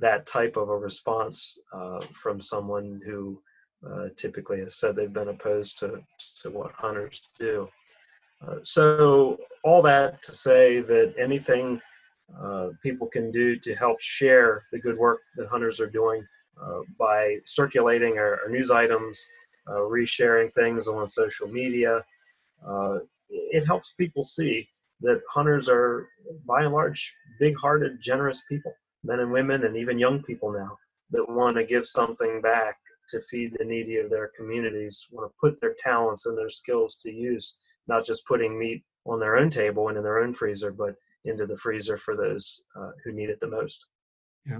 that 0.01 0.25
type 0.25 0.57
of 0.57 0.69
a 0.69 0.77
response 0.77 1.57
uh, 1.73 2.01
from 2.11 2.41
someone 2.41 2.99
who 3.05 3.41
uh, 3.89 4.09
typically 4.17 4.59
has 4.59 4.75
said 4.75 4.95
they've 4.95 5.13
been 5.13 5.29
opposed 5.29 5.77
to, 5.79 6.03
to 6.41 6.49
what 6.49 6.71
hunters 6.73 7.29
do. 7.39 7.69
Uh, 8.45 8.55
so 8.61 9.37
all 9.63 9.81
that 9.81 10.21
to 10.23 10.33
say 10.33 10.81
that 10.81 11.13
anything 11.17 11.81
uh, 12.41 12.69
people 12.83 13.07
can 13.07 13.31
do 13.31 13.55
to 13.55 13.73
help 13.75 14.01
share 14.01 14.63
the 14.71 14.79
good 14.79 14.97
work 14.97 15.21
that 15.37 15.47
hunters 15.47 15.79
are 15.79 15.89
doing 15.89 16.25
uh, 16.61 16.79
by 16.99 17.37
circulating 17.45 18.17
our, 18.17 18.41
our 18.41 18.49
news 18.49 18.71
items, 18.71 19.25
resharing 19.67 20.53
things 20.53 20.87
on 20.87 21.07
social 21.07 21.47
media, 21.47 22.03
uh, 22.67 22.99
it 23.29 23.65
helps 23.65 23.93
people 23.93 24.23
see 24.23 24.67
that 25.01 25.21
hunters 25.29 25.67
are 25.69 26.07
by 26.45 26.63
and 26.63 26.73
large 26.73 27.13
big-hearted, 27.39 27.99
generous 28.01 28.43
people, 28.47 28.73
men 29.03 29.19
and 29.19 29.31
women, 29.31 29.65
and 29.65 29.75
even 29.75 29.99
young 29.99 30.23
people 30.23 30.51
now 30.51 30.77
that 31.11 31.29
want 31.29 31.55
to 31.55 31.63
give 31.63 31.85
something 31.85 32.41
back 32.41 32.77
to 33.09 33.19
feed 33.21 33.55
the 33.57 33.65
needy 33.65 33.97
of 33.97 34.09
their 34.09 34.31
communities, 34.35 35.07
want 35.11 35.29
to 35.29 35.35
put 35.39 35.59
their 35.61 35.75
talents 35.77 36.25
and 36.25 36.37
their 36.37 36.49
skills 36.49 36.95
to 36.95 37.11
use 37.11 37.59
not 37.87 38.05
just 38.05 38.25
putting 38.25 38.57
meat 38.57 38.83
on 39.05 39.19
their 39.19 39.37
own 39.37 39.49
table 39.49 39.89
and 39.89 39.97
in 39.97 40.03
their 40.03 40.19
own 40.19 40.33
freezer, 40.33 40.71
but 40.71 40.95
into 41.25 41.45
the 41.45 41.57
freezer 41.57 41.97
for 41.97 42.15
those 42.15 42.61
uh, 42.79 42.89
who 43.03 43.11
need 43.11 43.29
it 43.29 43.39
the 43.39 43.47
most. 43.47 43.87
Yeah, 44.47 44.59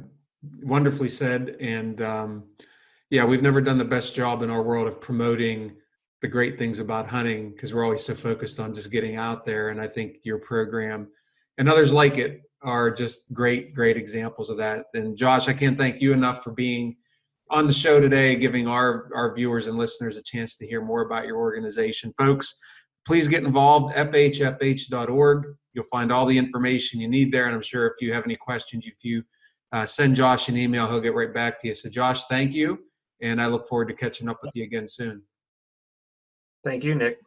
wonderfully 0.62 1.10
said. 1.10 1.58
And 1.60 2.02
um, 2.02 2.44
yeah, 3.10 3.26
we've 3.26 3.42
never 3.42 3.62
done 3.62 3.78
the 3.78 3.86
best 3.86 4.16
job 4.16 4.42
in 4.42 4.50
our 4.50 4.62
world 4.62 4.88
of 4.88 5.02
promoting 5.02 5.76
the 6.26 6.32
great 6.32 6.58
things 6.58 6.80
about 6.80 7.08
hunting 7.08 7.52
because 7.52 7.72
we're 7.72 7.84
always 7.84 8.04
so 8.04 8.16
focused 8.16 8.60
on 8.60 8.74
just 8.74 8.92
getting 8.92 9.16
out 9.16 9.46
there. 9.46 9.70
And 9.70 9.80
I 9.80 9.86
think 9.86 10.18
your 10.24 10.40
program 10.40 11.08
and 11.60 11.70
others 11.70 11.94
like 11.94 12.18
it 12.18 12.42
are 12.64 12.90
just 12.90 13.32
great, 13.32 13.76
great 13.76 13.96
examples 13.96 14.50
of 14.50 14.58
that. 14.58 14.86
And 14.96 15.16
Josh, 15.16 15.48
I 15.48 15.54
can't 15.54 15.78
thank 15.78 16.02
you 16.02 16.14
enough 16.14 16.44
for 16.44 16.52
being 16.52 16.96
on 17.52 17.68
the 17.68 17.74
show 17.74 18.00
today, 18.00 18.36
giving 18.38 18.68
our, 18.68 19.12
our 19.14 19.36
viewers 19.36 19.68
and 19.68 19.78
listeners 19.78 20.18
a 20.18 20.24
chance 20.24 20.58
to 20.58 20.66
hear 20.66 20.84
more 20.84 21.04
about 21.04 21.28
your 21.28 21.38
organization. 21.38 22.12
Folks, 22.18 22.56
please 23.06 23.28
get 23.28 23.44
involved 23.44 23.94
fhfh.org 23.94 25.46
you'll 25.74 25.86
find 25.92 26.12
all 26.12 26.26
the 26.26 26.36
information 26.36 27.00
you 27.00 27.08
need 27.08 27.32
there 27.32 27.46
and 27.46 27.54
i'm 27.54 27.62
sure 27.62 27.86
if 27.86 28.02
you 28.02 28.12
have 28.12 28.24
any 28.24 28.36
questions 28.36 28.88
if 28.88 28.96
you 29.04 29.22
uh, 29.74 29.86
send 29.86 30.16
josh 30.16 30.50
an 30.50 30.58
email 30.58 30.88
he'll 30.88 31.00
get 31.00 31.14
right 31.14 31.32
back 31.36 31.62
to 31.62 31.68
you 31.68 31.76
so 31.76 31.88
josh 31.88 32.24
thank 32.26 32.52
you 32.52 32.80
and 33.22 33.40
i 33.40 33.46
look 33.46 33.68
forward 33.68 33.88
to 33.88 33.94
catching 33.94 34.28
up 34.28 34.40
with 34.42 34.50
you 34.56 34.64
again 34.64 34.88
soon 34.88 35.22
thank 36.66 36.84
you 36.84 36.96
nick 36.96 37.25